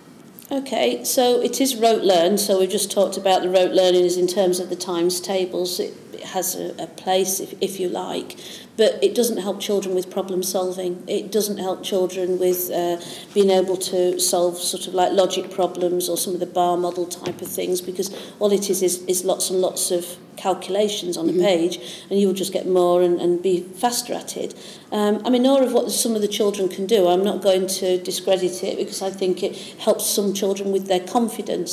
Okay, 0.52 1.02
so 1.02 1.40
it 1.40 1.62
is 1.62 1.76
rote 1.76 2.02
learned. 2.02 2.38
So 2.38 2.60
we've 2.60 2.68
just 2.68 2.90
talked 2.90 3.16
about 3.16 3.40
the 3.40 3.48
rote 3.48 3.72
learning 3.72 4.04
is 4.04 4.18
in 4.18 4.26
terms 4.26 4.60
of 4.60 4.68
the 4.68 4.76
times 4.76 5.18
tables. 5.18 5.80
It, 5.80 5.94
it 5.94 6.01
has 6.24 6.54
a, 6.54 6.74
a 6.82 6.86
place, 6.86 7.40
if, 7.40 7.54
if 7.60 7.80
you 7.80 7.88
like. 7.88 8.36
But 8.76 8.98
it 9.02 9.14
doesn't 9.14 9.38
help 9.38 9.60
children 9.60 9.94
with 9.94 10.10
problem 10.10 10.42
solving. 10.42 11.02
It 11.06 11.30
doesn't 11.30 11.58
help 11.58 11.82
children 11.82 12.38
with 12.38 12.70
uh, 12.70 13.00
being 13.34 13.50
able 13.50 13.76
to 13.76 14.18
solve 14.18 14.56
sort 14.58 14.86
of 14.86 14.94
like 14.94 15.12
logic 15.12 15.50
problems 15.50 16.08
or 16.08 16.16
some 16.16 16.32
of 16.34 16.40
the 16.40 16.46
bar 16.46 16.76
model 16.76 17.06
type 17.06 17.42
of 17.42 17.48
things 17.48 17.80
because 17.80 18.10
all 18.38 18.50
it 18.52 18.70
is 18.70 18.82
is, 18.82 19.04
is 19.04 19.24
lots 19.24 19.50
and 19.50 19.60
lots 19.60 19.90
of 19.90 20.16
calculations 20.36 21.16
on 21.16 21.26
mm 21.26 21.34
-hmm. 21.34 21.44
a 21.44 21.46
page 21.46 21.74
and 22.08 22.20
you'll 22.20 22.38
just 22.42 22.52
get 22.52 22.66
more 22.66 23.04
and, 23.04 23.20
and 23.20 23.42
be 23.42 23.64
faster 23.74 24.14
at 24.14 24.36
it. 24.36 24.54
Um, 24.90 25.14
I'm 25.24 25.32
mean 25.32 25.46
awe 25.46 25.64
of 25.66 25.72
what 25.72 25.90
some 25.90 26.14
of 26.16 26.22
the 26.22 26.32
children 26.38 26.68
can 26.68 26.86
do. 26.86 27.08
I'm 27.12 27.24
not 27.30 27.42
going 27.42 27.66
to 27.80 27.86
discredit 28.10 28.62
it 28.62 28.76
because 28.76 29.00
I 29.08 29.10
think 29.20 29.42
it 29.42 29.52
helps 29.78 30.04
some 30.06 30.32
children 30.32 30.72
with 30.72 30.86
their 30.86 31.04
confidence 31.16 31.72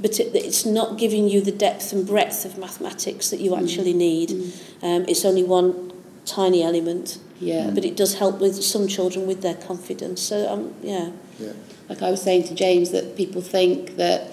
but 0.00 0.20
it, 0.20 0.34
it's 0.34 0.64
not 0.64 0.98
giving 0.98 1.28
you 1.28 1.40
the 1.40 1.52
depth 1.52 1.92
and 1.92 2.06
breadth 2.06 2.44
of 2.44 2.58
mathematics 2.58 3.30
that 3.30 3.40
you 3.40 3.52
mm. 3.52 3.62
actually 3.62 3.92
need. 3.92 4.30
Mm. 4.30 4.82
Um, 4.82 5.04
it's 5.08 5.24
only 5.24 5.44
one 5.44 5.92
tiny 6.24 6.62
element. 6.62 7.18
Yeah. 7.40 7.70
But 7.70 7.84
it 7.84 7.96
does 7.96 8.14
help 8.14 8.40
with 8.40 8.62
some 8.62 8.88
children 8.88 9.26
with 9.26 9.42
their 9.42 9.54
confidence. 9.54 10.20
So, 10.20 10.48
um, 10.50 10.74
yeah. 10.82 11.10
yeah. 11.38 11.52
Like 11.88 12.02
I 12.02 12.10
was 12.10 12.20
saying 12.22 12.44
to 12.44 12.54
James, 12.54 12.90
that 12.90 13.16
people 13.16 13.42
think 13.42 13.96
that 13.96 14.32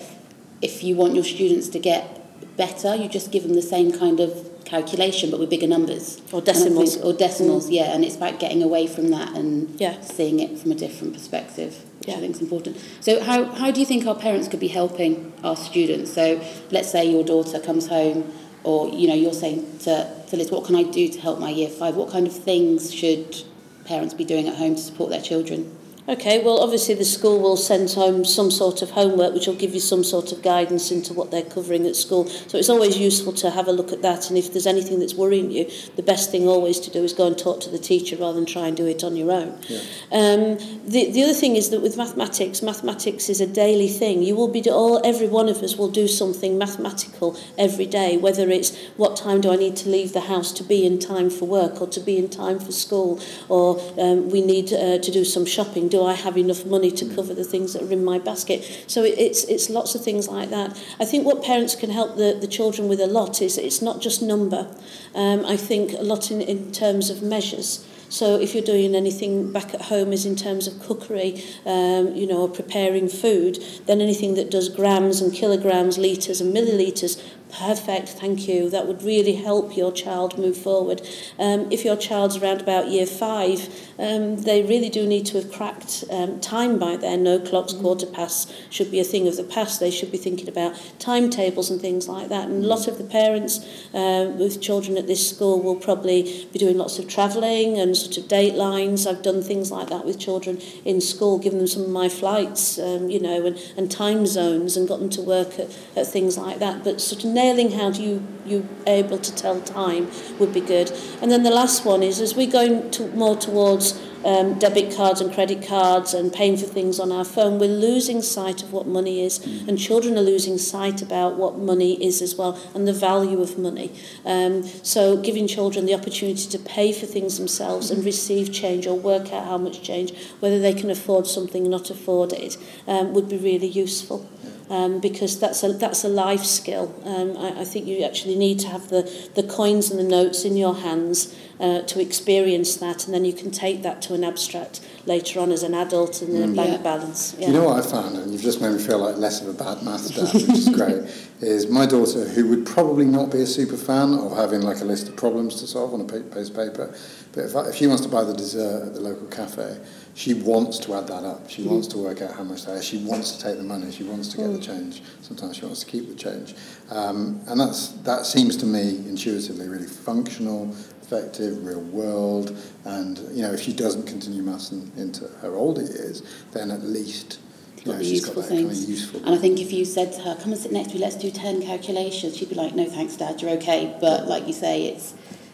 if 0.62 0.84
you 0.84 0.96
want 0.96 1.14
your 1.14 1.24
students 1.24 1.70
to 1.70 1.80
get 1.80 2.22
better, 2.58 2.96
you 2.96 3.08
just 3.08 3.32
give 3.32 3.44
them 3.44 3.54
the 3.54 3.62
same 3.62 3.92
kind 3.92 4.20
of 4.20 4.52
calculation 4.66 5.30
but 5.30 5.40
with 5.40 5.50
bigger 5.50 5.68
numbers 5.68 6.20
or 6.32 6.42
decimals 6.42 6.96
think, 6.96 7.06
or 7.06 7.14
decimals 7.14 7.70
mm. 7.70 7.74
yeah 7.74 7.94
and 7.94 8.04
it's 8.04 8.16
about 8.16 8.40
getting 8.40 8.64
away 8.64 8.88
from 8.88 9.10
that 9.10 9.32
and 9.38 9.80
yeah. 9.80 10.02
seeing 10.02 10.40
it 10.40 10.58
from 10.58 10.72
a 10.72 10.76
different 10.76 11.14
perspective 11.14 11.86
which 12.06 12.14
yeah. 12.14 12.18
I 12.18 12.20
think 12.20 12.36
is 12.36 12.42
important 12.42 12.78
so 13.00 13.24
how, 13.24 13.46
how 13.46 13.72
do 13.72 13.80
you 13.80 13.86
think 13.86 14.06
our 14.06 14.16
parents 14.16 14.48
could 14.48 14.60
be 14.60 14.68
helping 14.68 15.34
our 15.44 15.56
students 15.56 16.14
so 16.14 16.42
let's 16.72 16.92
say 16.92 17.06
your 17.06 17.24
daughter 17.24 17.60
comes 17.60 17.88
home 17.88 18.32
or 18.66 18.90
you 18.90 19.08
know 19.08 19.14
you're 19.14 19.34
saying 19.34 19.80
to, 19.80 20.12
to 20.28 20.36
Liz, 20.36 20.52
what 20.52 20.66
can 20.66 20.76
I 20.76 20.84
do 20.84 21.08
to 21.08 21.22
help 21.22 21.40
my 21.40 21.50
year 21.50 21.70
five? 21.70 21.96
What 21.96 22.10
kind 22.10 22.28
of 22.28 22.34
things 22.34 22.94
should 22.94 23.44
parents 23.86 24.14
be 24.14 24.26
doing 24.26 24.48
at 24.48 24.56
home 24.56 24.76
to 24.76 24.82
support 24.82 25.12
their 25.12 25.22
children? 25.22 25.78
Okay, 26.08 26.44
well, 26.44 26.60
obviously 26.60 26.94
the 26.94 27.04
school 27.04 27.40
will 27.40 27.58
send 27.58 27.92
home 27.92 28.26
some 28.26 28.52
sort 28.52 28.84
of 28.84 28.92
homework 28.92 29.34
which 29.34 29.48
will 29.48 29.56
give 29.56 29.74
you 29.74 29.80
some 29.80 30.04
sort 30.04 30.32
of 30.32 30.44
guidance 30.44 30.92
into 30.92 31.14
what 31.14 31.32
they're 31.32 31.42
covering 31.42 31.88
at 31.88 31.96
school. 31.96 32.28
So 32.28 32.60
it's 32.60 32.70
always 32.70 32.96
useful 32.96 33.34
to 33.34 33.50
have 33.50 33.68
a 33.68 33.72
look 33.72 33.92
at 33.92 34.04
that. 34.04 34.30
And 34.30 34.38
if 34.38 34.54
there's 34.54 34.68
anything 34.68 35.00
that's 35.00 35.16
worrying 35.16 35.50
you, 35.50 35.70
the 35.96 36.04
best 36.04 36.30
thing 36.30 36.48
always 36.48 36.80
to 36.82 36.92
do 36.92 37.04
is 37.04 37.12
go 37.12 37.26
and 37.26 37.36
talk 37.36 37.60
to 37.62 37.72
the 37.72 37.80
teacher 37.80 38.18
rather 38.18 38.34
than 38.34 38.46
try 38.46 38.68
and 38.68 38.78
do 38.78 38.86
it 38.86 39.04
on 39.04 39.16
your 39.16 39.32
own. 39.32 39.58
Yeah. 39.68 39.80
Um, 40.12 40.58
the, 40.86 41.10
the 41.12 41.24
other 41.24 41.34
thing 41.34 41.56
is 41.56 41.72
that 41.72 41.82
with 41.82 41.98
mathematics, 41.98 42.62
mathematics 42.62 43.28
is 43.28 43.42
a 43.42 43.48
daily 43.48 43.88
thing. 43.88 44.22
You 44.22 44.36
will 44.36 44.48
be, 44.48 44.62
all, 44.70 45.02
every 45.04 45.28
one 45.28 45.50
of 45.50 45.64
us 45.64 45.76
will 45.76 45.90
do 45.90 46.08
something 46.08 46.56
mathematical 46.56 47.36
every 47.58 47.88
day, 47.88 48.16
whether 48.16 48.52
it's 48.52 48.78
what 48.96 49.18
time 49.18 49.42
do 49.42 49.52
I 49.52 49.56
need 49.56 49.76
to 49.78 49.90
leave 49.90 50.14
the 50.14 50.22
house 50.22 50.52
to 50.54 50.64
be 50.64 50.86
in 50.86 51.00
time 51.00 51.32
for 51.32 51.46
work 51.46 51.82
or 51.82 51.88
to 51.88 52.00
be 52.00 52.20
in 52.20 52.30
time 52.30 52.60
for 52.60 52.72
school, 52.72 53.20
or 53.50 53.82
um, 54.00 54.30
we 54.30 54.46
need 54.46 54.72
uh, 54.72 55.00
to 55.00 55.12
do 55.12 55.26
some 55.26 55.48
shopping 55.48 55.90
do 55.96 56.06
I 56.06 56.14
have 56.14 56.38
enough 56.38 56.66
money 56.66 56.92
to 56.92 57.06
mm. 57.06 57.16
cover 57.16 57.34
the 57.34 57.44
things 57.44 57.74
that 57.74 57.84
are 57.84 57.92
in 57.92 58.04
my 58.04 58.20
basket? 58.20 58.60
So 58.88 59.04
it, 59.04 59.18
it's, 59.18 59.46
it's 59.46 59.70
lots 59.70 59.96
of 59.96 60.04
things 60.04 60.28
like 60.28 60.50
that. 60.50 60.78
I 61.00 61.06
think 61.06 61.26
what 61.26 61.42
parents 61.42 61.74
can 61.76 61.90
help 61.90 62.18
the, 62.18 62.38
the 62.40 62.48
children 62.48 62.90
with 62.90 63.00
a 63.00 63.08
lot 63.08 63.42
is 63.42 63.58
it's 63.58 63.82
not 63.82 64.02
just 64.02 64.22
number. 64.22 64.68
Um, 65.14 65.46
I 65.46 65.56
think 65.56 65.94
a 65.94 66.04
lot 66.04 66.32
in, 66.32 66.42
in 66.42 66.72
terms 66.72 67.10
of 67.10 67.22
measures. 67.22 67.86
So 68.10 68.40
if 68.40 68.54
you're 68.54 68.64
doing 68.64 68.94
anything 68.96 69.52
back 69.52 69.74
at 69.74 69.84
home 69.84 70.14
is 70.14 70.26
in 70.26 70.36
terms 70.36 70.68
of 70.68 70.80
cookery, 70.80 71.44
um, 71.66 72.14
you 72.14 72.28
know, 72.28 72.48
preparing 72.48 73.08
food, 73.08 73.58
then 73.88 74.00
anything 74.00 74.36
that 74.36 74.52
does 74.52 74.70
grams 74.70 75.22
and 75.22 75.34
kilograms, 75.34 75.98
litres 75.98 76.40
and 76.40 76.56
millilitres 76.56 77.22
Perfect, 77.58 78.10
thank 78.10 78.50
you. 78.50 78.70
That 78.70 78.86
would 78.86 79.02
really 79.02 79.36
help 79.36 79.78
your 79.78 79.90
child 79.94 80.38
move 80.38 80.58
forward. 80.58 81.02
Um, 81.40 81.72
if 81.72 81.86
your 81.86 81.96
child's 81.96 82.36
around 82.36 82.60
about 82.60 82.90
year 82.90 83.06
five, 83.06 83.70
um, 83.98 84.36
they 84.42 84.64
really 84.64 84.90
do 84.90 85.08
need 85.08 85.26
to 85.28 85.42
have 85.42 85.50
cracked 85.54 86.04
um, 86.12 86.42
time 86.42 86.78
by 86.78 86.98
then. 86.98 87.24
No 87.24 87.40
clocks, 87.40 87.72
mm. 87.72 87.80
quarter 87.80 88.08
past 88.08 88.54
should 88.70 88.92
be 88.92 89.00
a 89.00 89.06
thing 89.06 89.26
of 89.26 89.38
the 89.38 89.44
past. 89.44 89.80
They 89.80 89.90
should 89.90 90.12
be 90.12 90.18
thinking 90.18 90.50
about 90.50 90.76
timetables 91.00 91.72
and 91.72 91.80
things 91.80 92.10
like 92.10 92.28
that. 92.28 92.50
And 92.50 92.66
a 92.66 92.68
lot 92.68 92.90
of 92.90 92.98
the 92.98 93.06
parents 93.06 93.66
uh, 93.94 94.36
with 94.38 94.62
children 94.62 94.98
at 94.98 95.08
this 95.08 95.30
school 95.30 95.62
will 95.62 95.78
probably 95.78 96.24
be 96.52 96.60
doing 96.60 96.78
lots 96.78 97.00
of 97.00 97.08
travelling 97.08 97.80
and 97.80 97.96
sort 97.96 98.18
of 98.18 98.28
date 98.28 98.56
lines. 98.56 99.08
I've 99.08 99.24
done 99.24 99.42
things 99.42 99.72
like 99.72 99.88
that 99.88 100.04
with 100.04 100.20
children 100.20 100.58
in 100.84 101.00
school, 101.00 101.40
given 101.40 101.60
them 101.60 101.68
some 101.68 101.84
of 101.84 101.90
my 101.90 102.10
flights, 102.10 102.78
um, 102.78 103.10
you 103.10 103.22
know, 103.22 103.46
and, 103.46 103.58
and 103.78 103.90
time 103.90 104.26
zones 104.26 104.76
and 104.76 104.90
got 104.90 105.00
them 105.00 105.10
to 105.12 105.22
work 105.22 105.58
at, 105.58 105.70
at 105.96 106.06
things 106.06 106.38
like 106.38 106.60
that. 106.60 106.84
But 106.84 107.00
sort 107.00 107.24
of 107.24 107.30
detailing 107.46 107.78
how 107.80 107.92
do 107.92 108.02
you 108.02 108.28
you 108.46 108.68
able 108.86 109.18
to 109.18 109.34
tell 109.34 109.60
time 109.62 110.08
would 110.38 110.54
be 110.54 110.62
good. 110.62 110.92
And 111.20 111.32
then 111.32 111.42
the 111.42 111.50
last 111.50 111.84
one 111.84 112.04
is 112.04 112.22
as 112.22 112.36
we 112.36 112.46
go 112.46 112.88
to, 112.92 113.08
more 113.14 113.36
towards 113.36 114.00
um, 114.24 114.60
debit 114.60 114.96
cards 114.96 115.20
and 115.20 115.34
credit 115.34 115.68
cards 115.68 116.14
and 116.14 116.32
paying 116.32 116.56
for 116.56 116.68
things 116.68 117.00
on 117.00 117.12
our 117.12 117.26
phone, 117.26 117.58
we're 117.58 117.68
losing 117.68 118.22
sight 118.22 118.62
of 118.62 118.72
what 118.72 118.86
money 118.86 119.26
is, 119.26 119.40
mm. 119.40 119.68
and 119.68 119.80
children 119.80 120.16
are 120.16 120.22
losing 120.22 120.60
sight 120.60 121.02
about 121.02 121.38
what 121.38 121.58
money 121.58 121.94
is 122.04 122.22
as 122.22 122.36
well 122.36 122.60
and 122.76 122.88
the 122.88 122.94
value 122.94 123.42
of 123.42 123.58
money. 123.58 123.92
Um, 124.26 124.62
so 124.84 125.18
giving 125.18 125.48
children 125.48 125.88
the 125.88 125.96
opportunity 125.96 126.48
to 126.48 126.60
pay 126.60 126.94
for 126.94 127.08
things 127.08 127.40
themselves 127.40 127.90
and 127.90 128.06
receive 128.06 128.54
change 128.54 128.86
or 128.86 128.94
work 128.94 129.34
out 129.34 129.46
how 129.46 129.58
much 129.58 129.82
change, 129.82 130.14
whether 130.40 130.60
they 130.60 130.76
can 130.76 130.92
afford 130.92 131.26
something 131.26 131.66
or 131.66 131.70
not 131.70 131.90
afford 131.90 132.32
it, 132.32 132.58
um, 132.88 133.14
would 133.16 133.28
be 133.28 133.38
really 133.38 133.68
useful. 133.68 134.30
Um, 134.70 135.00
because 135.00 135.40
that's 135.40 135.64
a, 135.64 135.74
that's 135.74 136.04
a 136.04 136.10
life 136.10 136.44
skill. 136.44 136.94
Um, 137.06 137.38
I, 137.38 137.62
I 137.62 137.66
think 137.66 137.86
you 137.88 138.04
actually 138.04 138.36
need 138.36 138.60
to 138.60 138.68
have 138.68 138.90
the, 138.90 139.04
the 139.36 139.44
coins 139.44 139.92
and 139.92 140.00
the 140.00 140.04
notes 140.04 140.44
in 140.44 140.58
your 140.58 140.76
hands 140.76 141.36
uh, 141.60 141.82
to 141.84 142.02
experience 142.02 142.76
that, 142.78 143.06
and 143.06 143.14
then 143.14 143.24
you 143.24 143.34
can 143.34 143.52
take 143.52 143.82
that 143.84 144.02
to 144.04 144.14
an 144.14 144.24
abstract 144.24 144.82
later 145.06 145.40
on 145.40 145.52
as 145.52 145.64
an 145.64 145.74
adult 145.74 146.22
and 146.22 146.32
mm. 146.32 146.52
a 146.52 146.56
bank 146.56 146.72
yeah. 146.72 146.78
balance. 146.78 147.36
Yeah. 147.40 147.48
You 147.48 147.54
know 147.54 147.64
what 147.66 147.86
I 147.86 147.90
found, 147.90 148.18
and 148.18 148.32
you've 148.32 148.42
just 148.42 148.62
made 148.62 148.74
me 148.74 148.80
feel 148.80 149.00
like 149.00 149.18
less 149.18 149.42
of 149.42 149.48
a 149.48 149.54
bad 149.54 149.84
maths 149.84 150.10
dad, 150.10 150.34
which 150.34 150.50
is 150.50 150.70
great, 150.70 151.04
is 151.42 151.68
my 151.68 151.86
daughter, 151.86 152.28
who 152.30 152.48
would 152.50 152.66
probably 152.66 153.06
not 153.06 153.32
be 153.32 153.42
a 153.42 153.46
super 153.46 153.78
fan 153.78 154.14
of 154.14 154.36
having 154.36 154.62
like 154.62 154.82
a 154.82 154.86
list 154.86 155.10
of 155.10 155.16
problems 155.16 155.60
to 155.60 155.68
solve 155.68 155.94
on 155.94 156.02
a 156.02 156.06
piece 156.06 156.50
of 156.50 156.56
paper, 156.56 156.96
but 157.34 157.44
if, 157.44 157.56
if 157.56 157.76
she 157.76 157.88
wants 157.88 158.04
to 158.04 158.10
buy 158.10 158.24
the 158.24 158.34
dessert 158.34 158.88
at 158.88 158.94
the 158.94 159.02
local 159.02 159.28
cafe, 159.28 159.78
she 160.14 160.34
wants 160.34 160.80
to 160.80 160.94
add 160.94 161.08
that 161.08 161.26
up. 161.26 161.50
She 161.50 161.64
mm. 161.64 161.68
wants 161.68 161.88
to 161.88 161.98
work 161.98 162.22
out 162.22 162.34
how 162.34 162.44
much 162.44 162.64
that 162.64 162.78
is. 162.78 162.86
She 162.86 163.04
wants 163.04 163.32
to 163.32 163.44
take 163.44 163.58
the 163.58 163.64
money. 163.64 163.92
She 163.92 164.04
wants 164.04 164.30
to 164.30 164.38
get 164.38 164.46
mm. 164.46 164.56
the 164.56 164.62
change. 164.62 165.02
Sometimes 165.22 165.58
she 165.58 165.66
wants 165.66 165.82
to 165.82 165.86
keep 165.86 166.08
the 166.08 166.16
change. 166.16 166.56
Um, 166.90 167.42
and 167.48 167.60
that's, 167.60 167.90
that 168.04 168.26
seems 168.26 168.56
to 168.58 168.66
me 168.66 169.00
intuitively 169.10 169.68
really 169.68 169.88
functional, 169.88 170.74
effective, 171.02 171.66
real 171.66 171.82
world. 171.82 172.58
And, 172.86 173.20
you 173.34 173.42
know, 173.42 173.52
if 173.52 173.60
she 173.60 173.74
doesn't 173.74 174.08
continue 174.08 174.42
maths 174.42 174.72
in, 174.72 174.90
into 174.96 175.28
her 175.42 175.56
older 175.56 175.82
years, 175.82 176.24
then 176.54 176.72
at 176.72 176.84
least 176.84 177.40
you 177.86 177.94
know, 177.94 178.04
she's 178.04 178.26
got 178.26 178.36
that 178.36 178.44
things. 178.44 178.74
Kind 178.74 178.84
of 178.84 178.90
useful 178.90 179.26
and 179.26 179.36
I 179.36 179.38
think 179.38 179.60
if 179.60 179.72
you 179.72 179.86
said 179.86 180.12
to 180.14 180.22
her, 180.22 180.36
come 180.36 180.52
and 180.52 180.62
sit 180.62 180.72
next 180.72 180.90
to 180.90 180.96
me, 180.96 181.02
let's 181.02 181.16
do 181.16 181.30
10 181.30 181.62
calculations, 181.62 182.38
she'd 182.38 182.50
be 182.50 182.56
like, 182.56 182.76
no 182.76 182.86
thanks, 182.86 183.16
Dad, 183.16 183.42
you're 183.42 183.52
okay. 183.52 183.96
But 184.02 184.28
like 184.28 184.48
you 184.48 184.54
say, 184.54 184.86
it's 184.86 185.14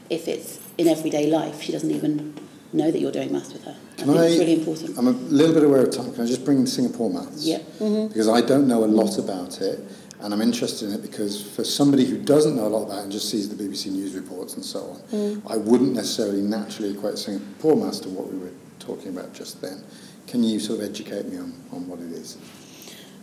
if 0.10 0.28
it's 0.28 0.60
in 0.78 0.88
everyday 0.88 1.28
life, 1.28 1.62
she 1.62 1.72
doesn't 1.72 1.91
even 1.91 2.36
know 2.74 2.91
that 2.91 3.00
you're 3.00 3.12
doing 3.12 3.32
maths 3.32 3.54
with 3.54 3.63
her. 3.65 3.76
I 4.00 4.04
think 4.04 4.17
I, 4.17 4.26
it's 4.26 4.39
really 4.39 4.60
important. 4.60 4.98
I'm 4.98 5.08
a 5.08 5.12
little 5.12 5.54
bit 5.54 5.63
aware 5.63 5.84
of 5.84 5.91
time. 5.91 6.13
Can 6.13 6.24
I 6.24 6.26
just 6.26 6.46
bring 6.46 6.65
Singapore 6.65 7.10
maths? 7.10 7.46
Yeah. 7.46 7.60
Mm-hmm. 7.80 8.08
Because 8.08 8.28
I 8.28 8.41
don't 8.41 8.67
know 8.67 8.84
a 8.84 8.88
lot 8.88 9.17
about 9.17 9.62
it, 9.62 9.80
and 10.22 10.34
I'm 10.34 10.41
interested 10.41 10.89
in 10.89 10.96
it 10.96 11.02
because 11.02 11.41
for 11.56 11.63
somebody 11.63 12.06
who 12.06 12.17
doesn't 12.17 12.56
know 12.56 12.67
a 12.67 12.70
lot 12.70 12.84
about 12.84 13.00
it 13.00 13.04
and 13.04 13.12
just 13.12 13.30
sees 13.30 13.50
the 13.50 13.62
BBC 13.62 13.88
news 13.88 14.13
reports 14.13 14.56
and 14.56 14.63
so 14.63 14.82
on, 14.82 15.00
mm. 15.12 15.52
I 15.52 15.58
wouldn't 15.58 15.94
necessarily 15.94 16.41
naturally 16.41 16.91
equate 16.91 17.17
Singapore 17.17 17.76
maths 17.76 18.00
to 18.02 18.10
what 18.10 18.32
we 18.32 18.38
were 18.38 18.52
talking 18.80 19.10
about 19.10 19.34
just 19.34 19.62
then. 19.62 19.84
Can 20.32 20.46
you 20.46 20.62
sort 20.62 20.80
of 20.80 20.86
educate 20.86 21.26
me 21.26 21.38
on, 21.38 21.54
on 21.74 21.89
what 21.89 22.00
it 22.00 22.13
is? 22.13 22.38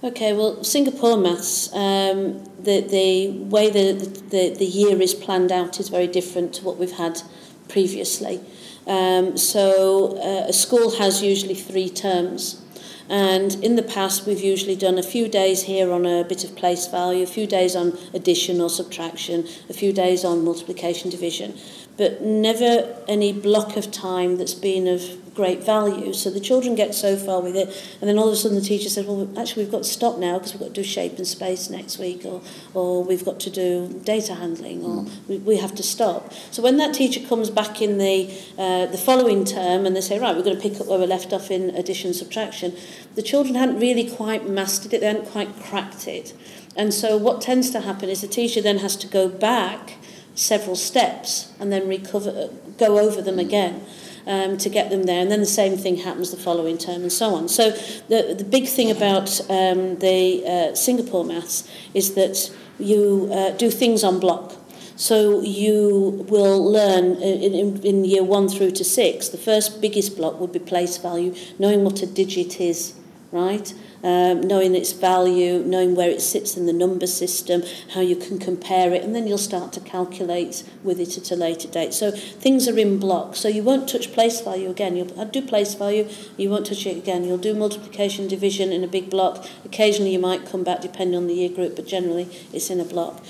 Okay, 0.05 0.35
well, 0.35 0.63
Singapore 0.63 1.17
maths, 1.17 1.73
um, 1.73 2.45
the, 2.61 2.83
the 2.83 3.31
way 3.31 3.71
the, 3.71 3.95
the, 4.29 4.55
the 4.55 4.67
year 4.67 5.01
is 5.01 5.15
planned 5.15 5.51
out 5.51 5.81
is 5.81 5.89
very 5.89 6.07
different 6.07 6.53
to 6.57 6.65
what 6.65 6.77
we've 6.77 6.93
had 6.93 7.23
previously. 7.67 8.43
Um, 8.87 9.39
so 9.39 10.19
uh, 10.19 10.49
a 10.49 10.53
school 10.53 10.99
has 10.99 11.23
usually 11.23 11.55
three 11.55 11.89
terms. 11.89 12.63
And 13.09 13.55
in 13.65 13.77
the 13.77 13.83
past, 13.83 14.27
we've 14.27 14.43
usually 14.43 14.77
done 14.77 14.99
a 14.99 15.03
few 15.03 15.29
days 15.29 15.63
here 15.63 15.91
on 15.91 16.05
a 16.05 16.25
bit 16.25 16.45
of 16.45 16.55
place 16.57 16.87
value, 16.89 17.23
a 17.23 17.27
few 17.27 17.47
days 17.47 17.75
on 17.75 17.97
addition 18.13 18.61
or 18.61 18.69
subtraction, 18.69 19.49
a 19.71 19.73
few 19.73 19.95
days 19.95 20.27
on 20.27 20.45
multiplication 20.45 21.11
division, 21.11 21.57
but 21.97 22.21
never 22.21 23.03
any 23.09 23.33
block 23.33 23.79
of 23.79 23.91
time 23.91 24.37
that's 24.37 24.53
been 24.53 24.87
of 24.87 25.28
great 25.39 25.63
value. 25.63 26.13
So 26.13 26.31
the 26.31 26.41
children 26.41 26.75
get 26.75 26.97
so 26.97 27.17
far 27.17 27.41
with 27.41 27.55
it, 27.55 27.69
and 28.01 28.11
then 28.11 28.19
all 28.19 28.27
of 28.27 28.33
a 28.33 28.37
sudden 28.37 28.59
the 28.59 28.69
teacher 28.73 28.89
said, 28.89 29.07
well, 29.07 29.31
actually 29.39 29.63
we've 29.63 29.71
got 29.71 29.85
to 29.85 29.89
stop 29.89 30.19
now 30.19 30.37
because 30.37 30.53
we've 30.53 30.63
got 30.67 30.75
to 30.75 30.81
do 30.83 30.83
shape 30.83 31.17
and 31.17 31.27
space 31.27 31.71
next 31.71 31.97
week, 32.01 32.25
or, 32.25 32.43
or 32.75 33.05
we've 33.05 33.25
got 33.25 33.39
to 33.47 33.49
do 33.49 34.01
data 34.03 34.35
handling, 34.35 34.83
or 34.83 35.05
mm. 35.05 35.29
we, 35.29 35.39
we 35.39 35.57
have 35.57 35.77
to 35.77 35.85
stop. 35.85 36.33
So 36.51 36.61
when 36.61 36.77
that 36.79 36.93
teacher 36.93 37.21
comes 37.29 37.51
back 37.51 37.81
in 37.81 37.99
the, 37.99 38.29
uh, 38.59 38.87
the 38.87 38.99
following 38.99 39.45
term 39.45 39.87
and 39.87 39.95
they 39.95 40.01
say, 40.01 40.19
right, 40.19 40.35
we're 40.35 40.43
going 40.43 40.57
to 40.57 40.63
pick 40.63 40.81
up 40.81 40.89
where 40.89 40.99
we 40.99 41.07
left 41.07 41.33
off 41.33 41.53
in 41.53 41.71
addition 41.77 42.13
subtraction, 42.15 42.75
the 43.15 43.23
children 43.23 43.55
hadn't 43.55 43.79
really 43.79 44.11
quite 44.11 44.49
mastered 44.49 44.93
it, 44.93 45.03
they 45.03 45.07
hadn't 45.07 45.31
quite 45.31 45.55
cracked 45.61 46.09
it. 46.09 46.35
And 46.75 46.93
so 46.93 47.17
what 47.17 47.41
tends 47.41 47.71
to 47.71 47.81
happen 47.83 48.09
is 48.09 48.23
the 48.23 48.27
teacher 48.27 48.61
then 48.61 48.79
has 48.79 48.97
to 48.97 49.07
go 49.07 49.29
back 49.29 49.99
several 50.35 50.75
steps 50.75 51.53
and 51.61 51.73
then 51.73 51.87
recover, 51.87 52.51
go 52.77 52.99
over 52.99 53.23
them 53.23 53.39
again 53.39 53.85
um, 54.29 54.59
to 54.59 54.69
get 54.69 54.91
them 54.91 55.05
there. 55.05 55.21
And 55.21 55.31
then 55.31 55.41
the 55.41 55.47
same 55.47 55.77
thing 55.77 55.97
happens 55.97 56.31
the 56.31 56.37
following 56.37 56.79
term 56.79 57.03
and 57.03 57.13
so 57.13 57.35
on. 57.35 57.49
So 57.49 57.71
the, 58.09 58.35
the 58.37 58.45
big 58.45 58.69
thing 58.69 58.91
about 58.91 59.41
um, 59.51 59.99
the 59.99 60.45
uh, 60.47 60.75
Singapore 60.75 61.25
maths 61.25 61.69
is 61.95 62.15
that 62.15 62.55
you 62.79 63.31
uh, 63.33 63.51
do 63.53 63.71
things 63.71 64.05
on 64.05 64.21
block. 64.21 64.55
So 64.97 65.41
you 65.43 66.27
will 66.29 66.73
learn 66.73 67.23
in, 67.23 67.55
in, 67.55 67.87
in 67.87 68.05
year 68.05 68.25
one 68.25 68.49
through 68.49 68.73
to 68.73 68.85
six, 68.85 69.29
the 69.29 69.39
first 69.39 69.81
biggest 69.81 70.17
block 70.17 70.41
would 70.41 70.53
be 70.53 70.59
place 70.59 70.97
value, 70.99 71.35
knowing 71.59 71.85
what 71.85 72.03
a 72.03 72.07
digit 72.07 72.61
is, 72.61 72.95
right? 73.31 73.73
um, 74.03 74.41
knowing 74.41 74.75
its 74.75 74.93
value, 74.93 75.63
knowing 75.65 75.95
where 75.95 76.11
it 76.11 76.21
sits 76.21 76.57
in 76.57 76.67
the 76.67 76.73
number 76.73 77.07
system, 77.07 77.63
how 77.95 78.01
you 78.01 78.17
can 78.17 78.39
compare 78.39 78.93
it, 78.93 79.03
and 79.03 79.15
then 79.15 79.27
you'll 79.27 79.39
start 79.39 79.73
to 79.75 79.81
calculate 79.81 80.65
with 80.83 81.01
it 81.01 81.17
at 81.17 81.31
a 81.31 81.37
later 81.37 81.69
date. 81.69 81.95
So 81.95 82.11
things 82.11 82.69
are 82.69 82.79
in 82.79 82.99
blocks. 82.99 83.41
So 83.41 83.49
you 83.49 83.63
won't 83.63 83.89
touch 83.89 84.13
place 84.13 84.41
value 84.41 84.71
again. 84.71 84.97
You'll 84.97 85.25
do 85.27 85.43
place 85.43 85.75
value, 85.75 86.09
you 86.37 86.51
won't 86.51 86.67
touch 86.67 86.87
it 86.87 86.97
again. 86.97 87.25
You'll 87.25 87.39
do 87.39 87.55
multiplication, 87.55 88.29
division 88.29 88.73
in 88.73 88.85
a 88.85 88.89
big 88.89 89.11
block. 89.11 89.47
Occasionally 89.65 90.13
you 90.13 90.19
might 90.19 90.47
come 90.47 90.65
back 90.65 90.81
depending 90.81 91.17
on 91.17 91.27
the 91.27 91.35
year 91.35 91.49
group, 91.49 91.77
but 91.77 91.87
generally 91.87 92.29
it's 92.53 92.71
in 92.71 92.81
a 92.81 92.85
block. 92.85 93.23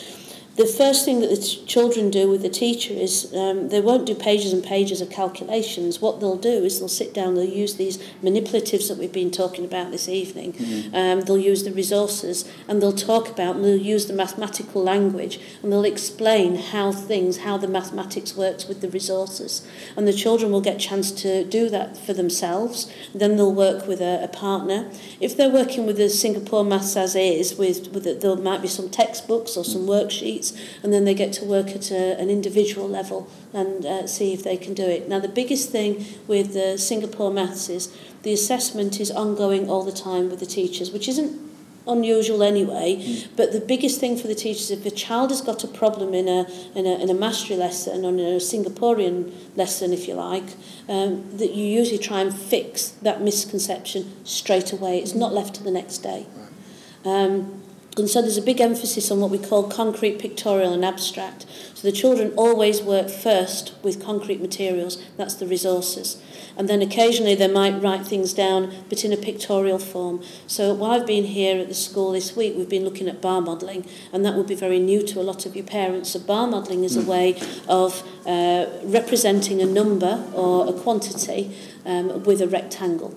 The 0.58 0.66
first 0.66 1.04
thing 1.04 1.20
that 1.20 1.30
the 1.30 1.36
children 1.66 2.10
do 2.10 2.28
with 2.28 2.42
the 2.42 2.48
teacher 2.48 2.92
is 2.92 3.32
um, 3.32 3.68
they 3.68 3.80
won't 3.80 4.04
do 4.04 4.14
pages 4.14 4.52
and 4.52 4.62
pages 4.62 5.00
of 5.00 5.08
calculations. 5.08 6.00
What 6.00 6.18
they'll 6.18 6.36
do 6.36 6.64
is 6.64 6.80
they'll 6.80 6.88
sit 6.88 7.14
down, 7.14 7.36
they'll 7.36 7.44
use 7.44 7.76
these 7.76 7.98
manipulatives 8.24 8.88
that 8.88 8.98
we've 8.98 9.12
been 9.12 9.30
talking 9.30 9.64
about 9.64 9.92
this 9.92 10.08
evening. 10.08 10.54
Mm-hmm. 10.54 10.94
Um, 10.96 11.20
they'll 11.20 11.38
use 11.38 11.62
the 11.62 11.70
resources 11.70 12.44
and 12.66 12.82
they'll 12.82 12.92
talk 12.92 13.28
about 13.28 13.54
and 13.54 13.64
they'll 13.64 13.76
use 13.76 14.06
the 14.06 14.12
mathematical 14.12 14.82
language 14.82 15.38
and 15.62 15.70
they'll 15.70 15.84
explain 15.84 16.56
how 16.56 16.90
things, 16.90 17.38
how 17.38 17.56
the 17.56 17.68
mathematics 17.68 18.36
works 18.36 18.66
with 18.66 18.80
the 18.80 18.88
resources. 18.88 19.64
And 19.96 20.08
the 20.08 20.12
children 20.12 20.50
will 20.50 20.60
get 20.60 20.74
a 20.74 20.88
chance 20.88 21.12
to 21.22 21.44
do 21.44 21.70
that 21.70 21.96
for 21.96 22.14
themselves. 22.14 22.92
Then 23.14 23.36
they'll 23.36 23.54
work 23.54 23.86
with 23.86 24.00
a, 24.00 24.24
a 24.24 24.28
partner. 24.28 24.90
If 25.20 25.36
they're 25.36 25.48
working 25.48 25.86
with 25.86 25.98
the 25.98 26.08
Singapore 26.08 26.64
Maths 26.64 26.96
as 26.96 27.14
is, 27.14 27.54
with, 27.54 27.92
with 27.92 28.02
the, 28.02 28.14
there 28.14 28.34
might 28.34 28.60
be 28.60 28.66
some 28.66 28.90
textbooks 28.90 29.56
or 29.56 29.64
some 29.64 29.86
worksheets 29.86 30.47
students, 30.48 30.82
and 30.82 30.92
then 30.92 31.04
they 31.04 31.14
get 31.14 31.32
to 31.34 31.44
work 31.44 31.68
at 31.68 31.90
a, 31.90 32.18
an 32.20 32.30
individual 32.30 32.88
level 32.88 33.28
and 33.52 33.84
uh, 33.84 34.06
see 34.06 34.32
if 34.32 34.42
they 34.42 34.56
can 34.56 34.74
do 34.74 34.84
it. 34.84 35.08
Now, 35.08 35.20
the 35.20 35.28
biggest 35.28 35.70
thing 35.70 36.04
with 36.26 36.52
the 36.52 36.78
Singapore 36.78 37.32
maths 37.32 37.68
is 37.68 37.96
the 38.22 38.32
assessment 38.32 39.00
is 39.00 39.10
ongoing 39.10 39.68
all 39.68 39.84
the 39.84 39.92
time 39.92 40.30
with 40.30 40.40
the 40.40 40.46
teachers, 40.46 40.90
which 40.90 41.08
isn't 41.08 41.48
unusual 41.86 42.42
anyway. 42.42 42.96
Mm. 42.96 43.28
But 43.36 43.52
the 43.52 43.60
biggest 43.60 43.98
thing 43.98 44.18
for 44.18 44.26
the 44.26 44.34
teachers, 44.34 44.70
if 44.70 44.84
a 44.84 44.90
child 44.90 45.30
has 45.30 45.40
got 45.40 45.64
a 45.64 45.68
problem 45.68 46.12
in 46.12 46.28
a 46.28 46.46
in 46.74 46.86
a, 46.86 46.98
in 47.02 47.08
a 47.08 47.14
mastery 47.14 47.56
lesson 47.56 48.04
or 48.04 48.10
in 48.10 48.20
a 48.20 48.38
Singaporean 48.38 49.32
lesson, 49.56 49.92
if 49.92 50.06
you 50.06 50.14
like, 50.14 50.54
um, 50.88 51.38
that 51.38 51.54
you 51.54 51.64
usually 51.64 51.98
try 51.98 52.20
and 52.20 52.34
fix 52.34 52.90
that 53.02 53.22
misconception 53.22 54.12
straight 54.24 54.72
away. 54.72 54.98
It's 54.98 55.14
not 55.14 55.32
left 55.32 55.54
to 55.54 55.62
the 55.62 55.70
next 55.70 55.98
day. 55.98 56.26
Right. 56.36 57.24
Um, 57.24 57.62
And 57.98 58.08
so 58.08 58.22
there's 58.22 58.36
a 58.36 58.42
big 58.42 58.60
emphasis 58.60 59.10
on 59.10 59.20
what 59.20 59.30
we 59.30 59.38
call 59.38 59.68
concrete, 59.68 60.18
pictorial 60.18 60.72
and 60.72 60.84
abstract. 60.84 61.46
So 61.74 61.88
the 61.88 61.92
children 61.92 62.32
always 62.36 62.82
work 62.82 63.08
first 63.08 63.74
with 63.82 64.02
concrete 64.02 64.40
materials, 64.40 65.02
that's 65.16 65.34
the 65.34 65.46
resources. 65.46 66.22
And 66.56 66.68
then 66.68 66.82
occasionally 66.82 67.34
they 67.34 67.46
might 67.46 67.80
write 67.80 68.06
things 68.06 68.32
down, 68.32 68.72
but 68.88 69.04
in 69.04 69.12
a 69.12 69.16
pictorial 69.16 69.78
form. 69.78 70.22
So 70.46 70.74
while 70.74 70.90
I've 70.90 71.06
been 71.06 71.24
here 71.24 71.60
at 71.60 71.68
the 71.68 71.74
school 71.74 72.12
this 72.12 72.34
week, 72.34 72.54
we've 72.56 72.68
been 72.68 72.84
looking 72.84 73.08
at 73.08 73.22
bar 73.22 73.40
modelling, 73.40 73.86
and 74.12 74.24
that 74.24 74.34
would 74.34 74.48
be 74.48 74.56
very 74.56 74.80
new 74.80 75.06
to 75.06 75.20
a 75.20 75.22
lot 75.22 75.46
of 75.46 75.54
your 75.54 75.64
parents. 75.64 76.10
So 76.10 76.18
bar 76.18 76.48
modelling 76.48 76.84
is 76.84 76.96
a 76.96 77.02
hmm. 77.02 77.08
way 77.08 77.40
of 77.68 78.02
uh, 78.26 78.66
representing 78.82 79.62
a 79.62 79.66
number 79.66 80.24
or 80.34 80.68
a 80.68 80.72
quantity 80.72 81.56
um, 81.86 82.24
with 82.24 82.40
a 82.42 82.48
rectangle. 82.48 83.16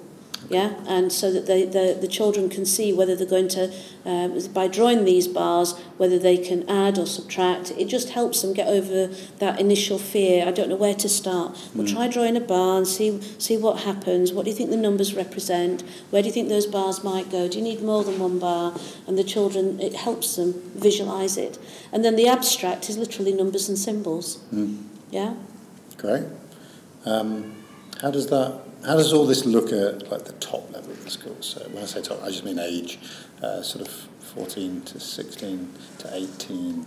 Yeah, 0.53 0.73
and 0.87 1.11
so 1.11 1.31
that 1.31 1.45
they, 1.47 1.65
the, 1.65 1.97
the 1.99 2.07
children 2.07 2.49
can 2.49 2.65
see 2.65 2.91
whether 2.93 3.15
they're 3.15 3.27
going 3.27 3.47
to, 3.49 3.73
um, 4.05 4.37
by 4.53 4.67
drawing 4.67 5.05
these 5.05 5.27
bars, 5.27 5.77
whether 5.97 6.19
they 6.19 6.37
can 6.37 6.67
add 6.69 6.97
or 6.97 7.05
subtract. 7.05 7.71
It 7.71 7.85
just 7.85 8.09
helps 8.09 8.41
them 8.41 8.53
get 8.53 8.67
over 8.67 9.07
that 9.39 9.59
initial 9.59 9.97
fear. 9.97 10.45
I 10.47 10.51
don't 10.51 10.69
know 10.69 10.75
where 10.75 10.95
to 10.95 11.09
start. 11.09 11.57
Well, 11.75 11.87
try 11.87 12.07
drawing 12.07 12.35
a 12.35 12.41
bar 12.41 12.77
and 12.77 12.87
see, 12.87 13.21
see 13.39 13.57
what 13.57 13.81
happens. 13.81 14.33
What 14.33 14.45
do 14.45 14.51
you 14.51 14.55
think 14.55 14.69
the 14.69 14.77
numbers 14.77 15.13
represent? 15.13 15.83
Where 16.09 16.21
do 16.21 16.27
you 16.27 16.33
think 16.33 16.49
those 16.49 16.67
bars 16.67 17.03
might 17.03 17.29
go? 17.29 17.47
Do 17.47 17.57
you 17.57 17.63
need 17.63 17.81
more 17.81 18.03
than 18.03 18.19
one 18.19 18.39
bar? 18.39 18.77
And 19.07 19.17
the 19.17 19.23
children, 19.23 19.79
it 19.79 19.95
helps 19.95 20.35
them 20.35 20.53
visualise 20.75 21.37
it. 21.37 21.57
And 21.91 22.03
then 22.03 22.15
the 22.15 22.27
abstract 22.27 22.89
is 22.89 22.97
literally 22.97 23.33
numbers 23.33 23.69
and 23.69 23.77
symbols. 23.77 24.37
Mm. 24.53 24.83
Yeah? 25.11 25.35
Great. 25.97 26.23
Um, 27.05 27.63
how 28.01 28.11
does 28.11 28.27
that? 28.27 28.61
How 28.85 28.95
does 28.95 29.13
all 29.13 29.25
this 29.25 29.45
look 29.45 29.71
at 29.71 30.11
like 30.11 30.25
the 30.25 30.33
top 30.33 30.71
level 30.73 30.91
of 30.91 31.03
the 31.03 31.11
school? 31.11 31.35
So 31.41 31.61
when 31.71 31.83
I 31.83 31.85
say 31.85 32.01
top, 32.01 32.23
I 32.23 32.27
just 32.29 32.43
mean 32.43 32.59
age, 32.59 32.99
uh, 33.41 33.61
sort 33.61 33.87
of 33.87 33.93
14 34.33 34.81
to 34.83 34.99
16 34.99 35.73
to 35.99 36.15
18. 36.15 36.85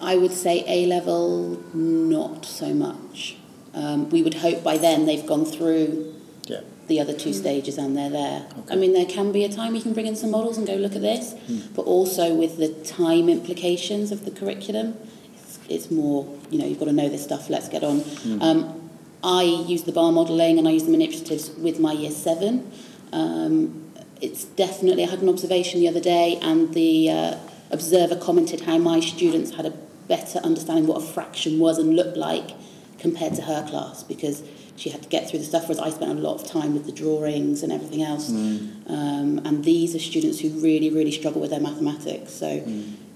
I 0.00 0.16
would 0.16 0.32
say 0.32 0.64
A 0.66 0.86
level, 0.86 1.62
not 1.74 2.44
so 2.44 2.72
much. 2.74 3.36
Um, 3.74 4.08
we 4.10 4.22
would 4.22 4.34
hope 4.34 4.62
by 4.62 4.76
then 4.78 5.06
they've 5.06 5.26
gone 5.26 5.44
through 5.44 6.14
Yeah. 6.46 6.60
the 6.88 7.00
other 7.00 7.12
two 7.12 7.32
stages 7.32 7.76
and 7.78 7.96
they're 7.96 8.10
there. 8.10 8.46
Okay. 8.60 8.74
I 8.74 8.76
mean, 8.76 8.92
there 8.92 9.06
can 9.06 9.32
be 9.32 9.44
a 9.44 9.48
time 9.48 9.74
you 9.74 9.80
can 9.82 9.92
bring 9.94 10.06
in 10.06 10.16
some 10.16 10.30
models 10.30 10.56
and 10.58 10.66
go 10.66 10.74
look 10.74 10.94
at 10.94 11.02
this, 11.02 11.34
Hmm. 11.46 11.58
but 11.74 11.82
also 11.82 12.34
with 12.34 12.58
the 12.58 12.68
time 12.68 13.28
implications 13.28 14.12
of 14.12 14.24
the 14.24 14.30
curriculum, 14.30 14.94
it's, 15.34 15.58
it's 15.68 15.90
more, 15.90 16.26
you 16.50 16.58
know, 16.58 16.66
you've 16.66 16.78
got 16.78 16.84
to 16.86 16.92
know 16.92 17.08
this 17.08 17.24
stuff, 17.24 17.50
let's 17.50 17.68
get 17.68 17.82
on. 17.82 18.00
Hmm. 18.00 18.42
Um, 18.42 18.83
I 19.24 19.42
use 19.42 19.84
the 19.84 19.92
bar 19.92 20.12
modelling 20.12 20.58
and 20.58 20.68
I 20.68 20.72
use 20.72 20.84
the 20.84 20.92
manipulatives 20.92 21.58
with 21.58 21.80
my 21.80 21.92
year 21.92 22.10
seven. 22.10 22.70
Um, 23.12 23.90
it's 24.20 24.44
definitely, 24.44 25.04
I 25.04 25.08
had 25.08 25.22
an 25.22 25.28
observation 25.30 25.80
the 25.80 25.88
other 25.88 26.00
day 26.00 26.38
and 26.42 26.74
the 26.74 27.10
uh, 27.10 27.36
observer 27.70 28.16
commented 28.16 28.60
how 28.62 28.76
my 28.78 29.00
students 29.00 29.56
had 29.56 29.64
a 29.64 29.70
better 30.08 30.38
understanding 30.40 30.86
what 30.86 31.02
a 31.02 31.06
fraction 31.06 31.58
was 31.58 31.78
and 31.78 31.96
looked 31.96 32.18
like 32.18 32.50
compared 32.98 33.34
to 33.34 33.42
her 33.42 33.66
class 33.66 34.02
because 34.02 34.42
she 34.76 34.90
had 34.90 35.02
to 35.02 35.08
get 35.08 35.30
through 35.30 35.38
the 35.38 35.44
stuff, 35.44 35.64
whereas 35.68 35.78
I 35.78 35.90
spent 35.90 36.10
a 36.10 36.20
lot 36.20 36.40
of 36.40 36.46
time 36.46 36.74
with 36.74 36.84
the 36.84 36.92
drawings 36.92 37.62
and 37.62 37.72
everything 37.72 38.02
else. 38.02 38.28
Um, 38.88 39.40
and 39.44 39.64
these 39.64 39.94
are 39.94 40.00
students 40.00 40.40
who 40.40 40.50
really, 40.60 40.90
really 40.90 41.12
struggle 41.12 41.40
with 41.40 41.50
their 41.50 41.60
mathematics. 41.60 42.32
So, 42.32 42.62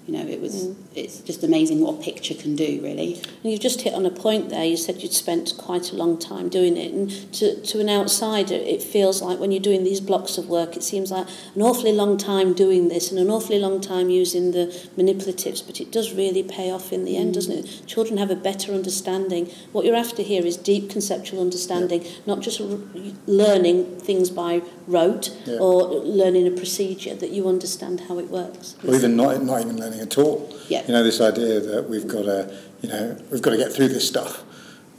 you 0.09 0.15
know, 0.15 0.27
it 0.27 0.41
was 0.41 0.69
mm. 0.69 0.77
it's 0.95 1.21
just 1.21 1.45
amazing 1.45 1.81
what 1.81 1.97
a 1.97 2.03
picture 2.03 2.33
can 2.33 2.57
do, 2.57 2.81
really. 2.83 3.17
And 3.43 3.53
you've 3.53 3.61
just 3.61 3.83
hit 3.83 3.93
on 3.93 4.07
a 4.07 4.11
point 4.11 4.49
there. 4.49 4.65
You 4.65 4.79
said 4.79 5.03
you'd 5.03 5.13
spent 5.13 5.53
quite 5.59 5.93
a 5.93 5.97
long 5.97 6.19
time 6.19 6.49
doing 6.49 6.79
it. 6.79 6.95
And 6.95 7.11
to, 7.35 7.61
to 7.61 7.81
an 7.81 7.91
outsider, 7.91 8.55
it 8.55 8.83
feels 8.83 9.21
like 9.21 9.39
when 9.39 9.53
you're 9.53 9.61
doing 9.61 9.85
these 9.85 10.01
blocks 10.01 10.39
of 10.39 10.49
work, 10.49 10.77
it 10.77 10.83
seems 10.83 11.11
like 11.11 11.27
an 11.55 11.61
awfully 11.61 11.93
long 11.93 12.17
time 12.17 12.55
doing 12.55 12.89
this 12.89 13.11
and 13.11 13.21
an 13.21 13.29
awfully 13.29 13.59
long 13.59 13.83
time 13.83 14.09
using 14.09 14.53
the 14.53 14.69
manipulatives. 14.97 15.65
But 15.67 15.79
it 15.79 15.93
does 15.93 16.15
really 16.15 16.43
pay 16.43 16.71
off 16.71 16.91
in 16.91 17.05
the 17.05 17.19
end, 17.19 17.35
doesn't 17.35 17.53
it? 17.53 17.67
Mm. 17.67 17.87
Children 17.87 18.17
have 18.17 18.31
a 18.31 18.37
better 18.37 18.73
understanding. 18.73 19.51
What 19.73 19.85
you're 19.85 19.95
after 19.95 20.23
here 20.23 20.47
is 20.47 20.57
deep 20.57 20.89
conceptual 20.89 21.43
understanding, 21.43 22.03
not 22.25 22.41
just 22.41 22.63
r- 22.63 22.79
learning 23.27 24.01
things 24.01 24.31
by 24.31 24.63
rote 24.87 25.37
Yeah. 25.45 25.59
or 25.59 25.83
learning 26.03 26.47
a 26.47 26.51
procedure, 26.53 27.15
that 27.15 27.29
you 27.29 27.47
understand 27.47 28.01
how 28.09 28.19
it 28.19 28.31
works. 28.31 28.75
Or 28.87 28.95
even 28.95 29.15
not, 29.15 29.43
not 29.45 29.61
even 29.61 29.77
learning 29.77 29.98
at 30.01 30.19
all. 30.19 30.55
Yeah. 30.69 30.87
You 30.87 30.93
know, 30.93 31.03
this 31.03 31.21
idea 31.21 31.61
that 31.61 31.89
we've 31.89 32.07
got 32.09 32.23
to, 32.23 32.57
you 32.83 32.89
know, 32.89 33.17
we've 33.31 33.43
got 33.43 33.51
to 33.51 33.57
get 33.57 33.73
through 33.73 33.89
this 33.89 34.07
stuff. 34.07 34.45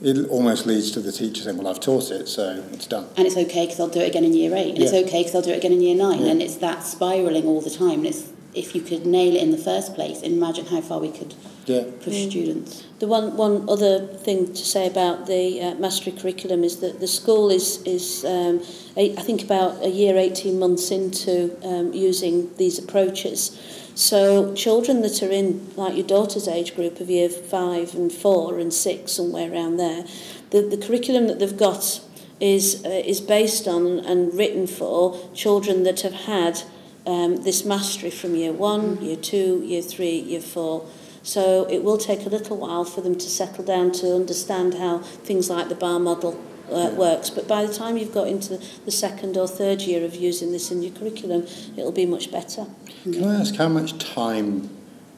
It 0.02 0.30
almost 0.30 0.66
leads 0.66 0.92
to 0.92 1.02
the 1.02 1.12
teacher 1.12 1.44
saying, 1.44 1.58
well, 1.58 1.68
I've 1.68 1.82
taught 1.82 2.10
it, 2.10 2.28
so 2.28 2.64
it's 2.72 2.88
done. 2.88 3.08
And 3.18 3.28
it's 3.28 3.36
okay 3.36 3.66
because 3.66 3.80
I'll 3.82 3.90
do 3.90 4.00
it 4.00 4.08
again 4.08 4.24
in 4.24 4.34
year 4.34 4.56
eight. 4.56 4.76
And 4.76 4.84
it's 4.84 4.94
okay 4.94 5.22
because 5.24 5.36
I'll 5.36 5.42
do 5.42 5.52
it 5.52 5.58
again 5.58 5.74
in 5.74 5.82
year 5.82 5.96
nine. 5.96 6.22
Yeah. 6.22 6.32
And 6.32 6.42
it's 6.42 6.56
that 6.58 6.84
spiralling 6.84 7.46
all 7.46 7.60
the 7.60 7.70
time. 7.70 8.00
And 8.00 8.08
it's 8.08 8.30
if 8.54 8.74
you 8.74 8.82
could 8.82 9.06
nail 9.06 9.36
it 9.36 9.42
in 9.42 9.52
the 9.52 9.58
first 9.58 9.94
place, 9.96 10.22
imagine 10.22 10.66
how 10.66 10.82
far 10.82 11.00
we 11.00 11.12
could 11.12 11.36
Yeah. 11.66 11.84
push 12.02 12.28
students. 12.30 12.84
The 12.98 13.08
one, 13.08 13.38
one 13.38 13.70
other 13.70 14.08
thing 14.08 14.48
to 14.48 14.66
say 14.66 14.88
about 14.88 15.28
the 15.28 15.62
uh, 15.62 15.76
mastery 15.76 16.14
curriculum 16.14 16.64
is 16.64 16.78
that 16.78 17.00
the 17.00 17.08
school 17.08 17.52
is, 17.52 17.82
is 17.84 18.26
um, 18.26 18.62
eight, 18.98 19.18
I 19.20 19.22
think 19.22 19.44
about 19.44 19.84
a 19.86 19.90
year, 19.90 20.18
18 20.18 20.58
months 20.58 20.90
into 20.92 21.56
um, 21.64 21.94
using 21.94 22.50
these 22.58 22.80
approaches. 22.80 23.58
So 24.00 24.54
children 24.54 25.02
that 25.02 25.22
are 25.22 25.30
in 25.30 25.76
like 25.76 25.94
your 25.94 26.08
daughter's 26.08 26.48
age 26.48 26.74
group 26.74 27.02
of 27.02 27.10
year 27.10 27.28
five 27.28 27.94
and 27.94 28.10
four 28.10 28.58
and 28.58 28.74
six 28.74 29.12
somewhere 29.12 29.52
around 29.52 29.76
there, 29.76 30.06
the, 30.52 30.62
the 30.62 30.78
curriculum 30.78 31.28
that 31.28 31.40
they've 31.40 31.58
got 31.58 32.00
is 32.40 32.86
uh, 32.86 33.04
is 33.06 33.20
based 33.20 33.68
on 33.68 34.00
and 34.00 34.34
written 34.34 34.68
for 34.68 35.20
children 35.34 35.84
that 35.84 36.00
have 36.00 36.14
had 36.14 36.62
um, 37.06 37.44
this 37.44 37.66
mastery 37.66 38.10
from 38.10 38.36
year 38.36 38.54
one, 38.54 38.96
mm. 38.96 39.04
year 39.04 39.18
two, 39.18 39.62
year 39.66 39.82
three, 39.82 40.18
year 40.18 40.40
four. 40.40 40.88
So 41.22 41.68
it 41.70 41.84
will 41.84 41.98
take 41.98 42.26
a 42.26 42.30
little 42.30 42.56
while 42.56 42.86
for 42.86 43.02
them 43.02 43.16
to 43.16 43.30
settle 43.30 43.66
down 43.66 43.92
to 44.00 44.16
understand 44.16 44.76
how 44.76 45.00
things 45.00 45.50
like 45.50 45.68
the 45.68 45.76
bar 45.76 46.00
model 46.00 46.42
uh, 46.72 46.94
works. 46.96 47.30
But 47.30 47.48
by 47.48 47.66
the 47.66 47.74
time 47.74 47.98
you've 47.98 48.14
got 48.14 48.28
into 48.28 48.60
the 48.86 48.92
second 48.92 49.38
or 49.38 49.48
third 49.48 49.82
year 49.82 50.06
of 50.06 50.16
using 50.16 50.52
this 50.52 50.72
in 50.72 50.82
your 50.84 50.94
curriculum, 50.94 51.48
it'll 51.78 51.92
be 51.92 52.06
much 52.06 52.32
better. 52.32 52.68
Can 53.04 53.24
I 53.24 53.40
ask 53.40 53.56
how 53.56 53.70
much 53.70 53.98
time 53.98 54.70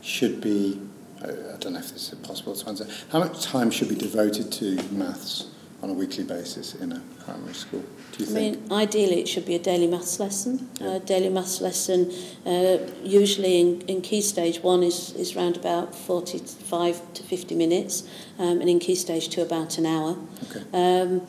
should 0.01 0.41
be, 0.41 0.79
I 1.21 1.29
I 1.29 1.57
don't 1.59 1.73
know 1.73 1.79
if 1.79 1.91
this 1.91 2.11
is 2.11 2.19
possible 2.19 2.55
to 2.55 2.67
answer, 2.67 2.87
how 3.11 3.19
much 3.19 3.43
time 3.43 3.71
should 3.71 3.89
be 3.89 3.95
devoted 3.95 4.51
to 4.53 4.81
maths 4.91 5.47
on 5.81 5.89
a 5.89 5.93
weekly 5.93 6.23
basis 6.23 6.75
in 6.75 6.91
a 6.91 6.99
primary 7.23 7.53
school, 7.53 7.83
do 8.11 8.23
you 8.23 8.29
I 8.29 8.33
think? 8.33 8.61
mean, 8.61 8.71
ideally 8.71 9.19
it 9.21 9.27
should 9.27 9.45
be 9.45 9.55
a 9.55 9.59
daily 9.59 9.87
maths 9.87 10.19
lesson. 10.19 10.69
Yeah. 10.79 10.95
A 10.95 10.99
daily 10.99 11.29
maths 11.29 11.61
lesson, 11.61 12.11
uh, 12.45 12.77
usually 13.03 13.59
in, 13.59 13.81
in 13.81 14.01
key 14.01 14.21
stage 14.21 14.59
one, 14.61 14.83
is, 14.83 15.13
is 15.15 15.35
around 15.35 15.57
about 15.57 15.95
45 15.95 17.13
to 17.13 17.23
50 17.23 17.55
minutes, 17.55 18.03
um, 18.37 18.61
and 18.61 18.69
in 18.69 18.79
key 18.79 18.95
stage 18.95 19.29
two, 19.29 19.41
about 19.41 19.77
an 19.77 19.85
hour. 19.85 20.17
Okay. 20.49 20.63
Um, 20.73 21.21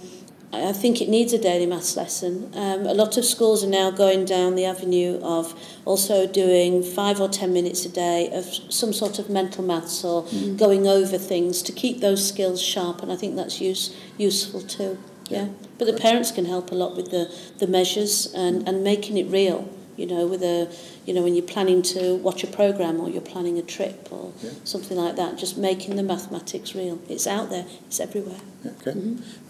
I 0.54 0.72
think 0.74 1.00
it 1.00 1.08
needs 1.08 1.32
a 1.32 1.38
daily 1.38 1.64
maths 1.64 1.96
lesson. 1.96 2.50
Um, 2.54 2.84
a 2.86 2.92
lot 2.92 3.16
of 3.16 3.24
schools 3.24 3.64
are 3.64 3.68
now 3.70 3.90
going 3.90 4.26
down 4.26 4.54
the 4.54 4.66
avenue 4.66 5.18
of 5.22 5.54
also 5.86 6.26
doing 6.26 6.82
five 6.82 7.22
or 7.22 7.28
ten 7.28 7.54
minutes 7.54 7.86
a 7.86 7.88
day 7.88 8.28
of 8.34 8.44
some 8.68 8.92
sort 8.92 9.18
of 9.18 9.30
mental 9.30 9.64
maths 9.64 10.04
or 10.04 10.26
going 10.56 10.86
over 10.86 11.16
things 11.16 11.62
to 11.62 11.72
keep 11.72 12.00
those 12.00 12.28
skills 12.28 12.60
sharp, 12.60 13.02
and 13.02 13.10
I 13.10 13.16
think 13.16 13.34
that's 13.34 13.62
use, 13.62 13.96
useful 14.18 14.60
too. 14.60 14.98
Yeah. 15.32 15.44
Yeah. 15.44 15.48
But 15.78 15.86
the 15.86 15.94
parents 15.94 16.30
can 16.30 16.44
help 16.44 16.70
a 16.70 16.74
lot 16.74 16.96
with 16.96 17.10
the, 17.10 17.32
the 17.58 17.66
measures 17.66 18.32
and, 18.34 18.68
and 18.68 18.84
making 18.84 19.16
it 19.18 19.26
real. 19.28 19.68
You 19.96 20.06
know, 20.06 20.26
with 20.26 20.42
a, 20.42 20.74
you 21.04 21.12
know, 21.12 21.22
when 21.22 21.34
you're 21.34 21.44
planning 21.44 21.82
to 21.82 22.14
watch 22.16 22.42
a 22.42 22.46
program 22.46 22.98
or 23.00 23.10
you're 23.10 23.20
planning 23.20 23.58
a 23.58 23.62
trip 23.62 24.08
or 24.10 24.32
Yeah. 24.42 24.50
something 24.64 24.96
like 24.96 25.16
that, 25.16 25.36
just 25.36 25.58
making 25.58 25.96
the 25.96 26.02
mathematics 26.02 26.74
real. 26.74 26.98
It's 27.10 27.26
out 27.26 27.50
there. 27.50 27.66
It's 27.86 28.00
everywhere. 28.00 28.38
Yeah, 28.64 28.70
okay. 28.80 28.98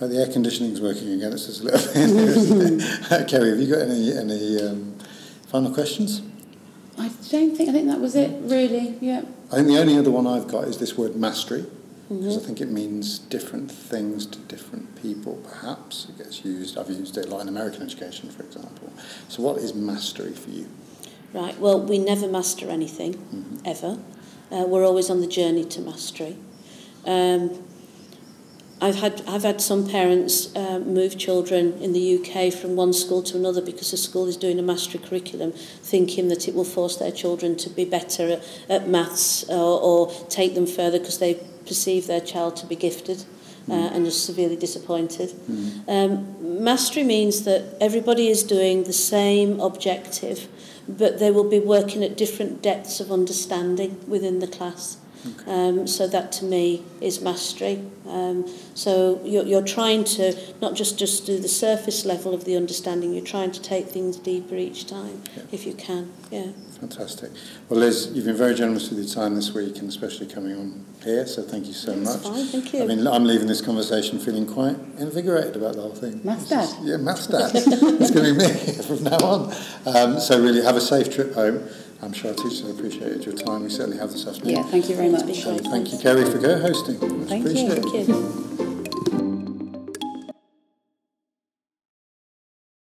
Right, 0.01 0.11
the 0.11 0.16
air 0.16 0.33
conditioning's 0.33 0.81
working 0.81 1.12
again. 1.12 1.33
It's 1.33 1.47
just 1.47 1.61
a 1.61 1.64
little 1.64 2.59
bit. 2.59 3.29
Kerry, 3.29 3.51
have 3.51 3.61
you 3.61 3.68
got 3.73 3.83
any 3.83 4.12
any 4.18 4.61
um, 4.68 4.99
final 5.47 5.73
questions? 5.73 6.23
I 6.99 7.09
don't 7.31 7.57
think, 7.57 7.68
I 7.68 7.73
think 7.73 7.87
that 7.88 8.01
was 8.01 8.14
it, 8.16 8.31
really. 8.42 8.99
Yeah. 9.01 9.23
I 9.51 9.57
think 9.57 9.68
the 9.68 9.79
only 9.79 9.97
other 9.97 10.11
one 10.11 10.27
I've 10.27 10.49
got 10.49 10.64
is 10.64 10.79
this 10.79 10.99
word 10.99 11.14
mastery, 11.16 11.64
because 12.18 12.42
I 12.42 12.46
think 12.46 12.61
it 12.61 12.70
means 12.70 13.18
different 13.18 13.70
things 13.70 14.27
to 14.27 14.38
different 14.40 15.01
people. 15.01 15.40
Perhaps 15.44 16.07
it 16.09 16.18
gets 16.18 16.44
used. 16.44 16.79
I've 16.79 16.90
used 16.90 17.16
it 17.16 17.27
a 17.27 17.31
lot 17.31 17.40
in 17.40 17.48
American 17.48 17.83
education, 17.83 18.31
for 18.31 18.42
example. 18.42 18.92
So, 19.29 19.42
what 19.42 19.59
is 19.59 19.75
mastery 19.75 20.33
for 20.33 20.51
you? 20.51 20.68
Right. 21.33 21.59
Well, 21.59 21.81
we 21.81 21.98
never 21.98 22.29
master 22.29 22.68
anything, 22.68 23.61
ever. 23.64 23.98
Uh, 24.51 24.64
we're 24.66 24.85
always 24.85 25.09
on 25.09 25.20
the 25.20 25.27
journey 25.27 25.64
to 25.64 25.81
mastery. 25.81 26.37
Um, 27.07 27.64
I've 28.83 28.97
had 28.97 29.23
I've 29.29 29.45
had 29.45 29.61
some 29.61 29.88
parents 29.88 30.55
uh, 30.57 30.81
move 30.81 31.16
children 31.16 31.75
in 31.81 31.92
the 31.92 32.18
UK 32.18 32.53
from 32.53 32.75
one 32.75 32.92
school 32.92 33.23
to 33.23 33.37
another 33.37 33.62
because 33.62 33.92
the 33.92 33.97
school 33.97 34.27
is 34.27 34.37
doing 34.37 34.59
a 34.59 34.62
mastery 34.62 35.01
curriculum, 35.01 35.53
thinking 35.53 36.27
that 36.29 36.49
it 36.49 36.55
will 36.55 36.64
force 36.64 36.97
their 36.97 37.12
children 37.12 37.57
to 37.59 37.71
be 37.71 37.85
better 37.85 38.29
at, 38.33 38.45
at 38.68 38.88
maths 38.88 39.49
or, 39.49 39.81
or 39.81 40.12
take 40.29 40.57
them 40.57 40.66
further 40.66 40.99
because 40.99 41.21
they 41.21 41.35
perceive 41.64 42.09
their 42.09 42.21
child 42.21 42.57
to 42.57 42.66
be 42.66 42.77
gifted. 42.77 43.25
Uh, 43.68 43.75
mm. 43.75 43.95
and 43.95 44.07
are 44.09 44.11
severely 44.11 44.57
disappointed. 44.57 45.31
Mm. 45.49 45.88
Um, 45.88 46.64
mastery 46.64 47.05
means 47.05 47.45
that 47.45 47.77
everybody 47.81 48.27
is 48.27 48.42
doing 48.42 48.83
the 48.83 48.92
same 48.92 49.61
objective, 49.61 50.49
but 50.88 51.21
they 51.21 51.31
will 51.31 51.49
be 51.49 51.61
working 51.61 52.03
at 52.03 52.16
different 52.16 52.61
depths 52.61 52.99
of 52.99 53.12
understanding 53.12 54.01
within 54.09 54.40
the 54.40 54.49
class. 54.49 54.97
Um, 55.47 55.87
so 55.87 56.07
that 56.09 56.33
to 56.33 56.45
me 56.45 56.83
is 57.01 57.21
mastery. 57.21 57.85
Um, 58.09 58.47
so 58.75 59.21
you're, 59.25 59.45
you're 59.45 59.65
trying 59.65 60.05
to 60.05 60.35
not 60.61 60.75
just 60.75 60.99
just 60.99 61.27
do 61.27 61.39
the 61.39 61.49
surface 61.49 62.05
level 62.05 62.35
of 62.35 62.45
the 62.45 62.57
understanding. 62.57 63.13
You're 63.15 63.25
trying 63.25 63.53
to 63.53 63.63
take 63.63 63.87
things 63.89 64.17
deeper 64.17 64.57
each 64.57 64.87
time, 64.87 65.23
Yeah. 65.37 65.43
if 65.53 65.67
you 65.67 65.75
can. 65.75 66.13
Yeah. 66.31 66.47
Fantastic. 66.81 67.31
Well, 67.69 67.79
Liz, 67.79 68.11
you've 68.13 68.25
been 68.25 68.37
very 68.37 68.57
generous 68.57 68.91
with 68.91 68.99
your 68.99 69.09
time 69.09 69.37
this 69.37 69.55
week 69.55 69.79
and 69.79 69.89
especially 69.89 70.27
coming 70.27 70.57
on 70.59 70.85
here, 71.05 71.25
so 71.29 71.43
thank 71.43 71.67
you 71.67 71.73
so 71.73 71.93
That's 71.93 72.25
much. 72.25 72.35
fine, 72.35 72.47
thank 72.47 72.75
you. 72.75 72.83
I 72.83 72.87
mean, 72.87 73.07
I'm 73.07 73.25
leaving 73.25 73.47
this 73.47 73.61
conversation 73.61 74.19
feeling 74.19 74.47
quite 74.47 74.77
invigorated 74.99 75.55
about 75.55 75.77
the 75.77 75.83
whole 75.83 75.95
thing. 75.95 76.21
Maths 76.25 76.49
This 76.49 76.73
is- 76.73 76.79
Yeah, 76.85 76.97
maths 76.97 77.29
dad. 77.29 77.53
it's 77.55 78.11
going 78.11 78.27
to 78.27 78.33
be 78.35 78.37
me 78.37 78.83
from 78.89 79.05
now 79.05 79.17
on. 79.19 79.55
Um, 79.87 80.19
so 80.19 80.43
really, 80.43 80.61
have 80.63 80.75
a 80.75 80.81
safe 80.81 81.15
trip 81.15 81.35
home. 81.35 81.63
I'm 82.03 82.12
sure 82.12 82.31
our 82.31 82.37
teachers 82.37 82.69
appreciated 82.69 83.25
your 83.25 83.35
time. 83.37 83.62
We 83.62 83.71
certainly 83.71 83.99
have 83.99 84.11
this 84.11 84.27
afternoon. 84.27 84.57
Yeah, 84.57 84.62
thank 84.65 84.88
you 84.88 84.97
very 84.97 85.09
much. 85.09 85.23
And 85.23 85.61
thank 85.61 85.93
you, 85.93 85.99
Kerry, 85.99 86.25
for 86.25 86.41
co-hosting. 86.41 86.99
Thank 87.27 87.45
you. 87.47 87.69
Thank 87.71 88.09
you. 88.09 88.72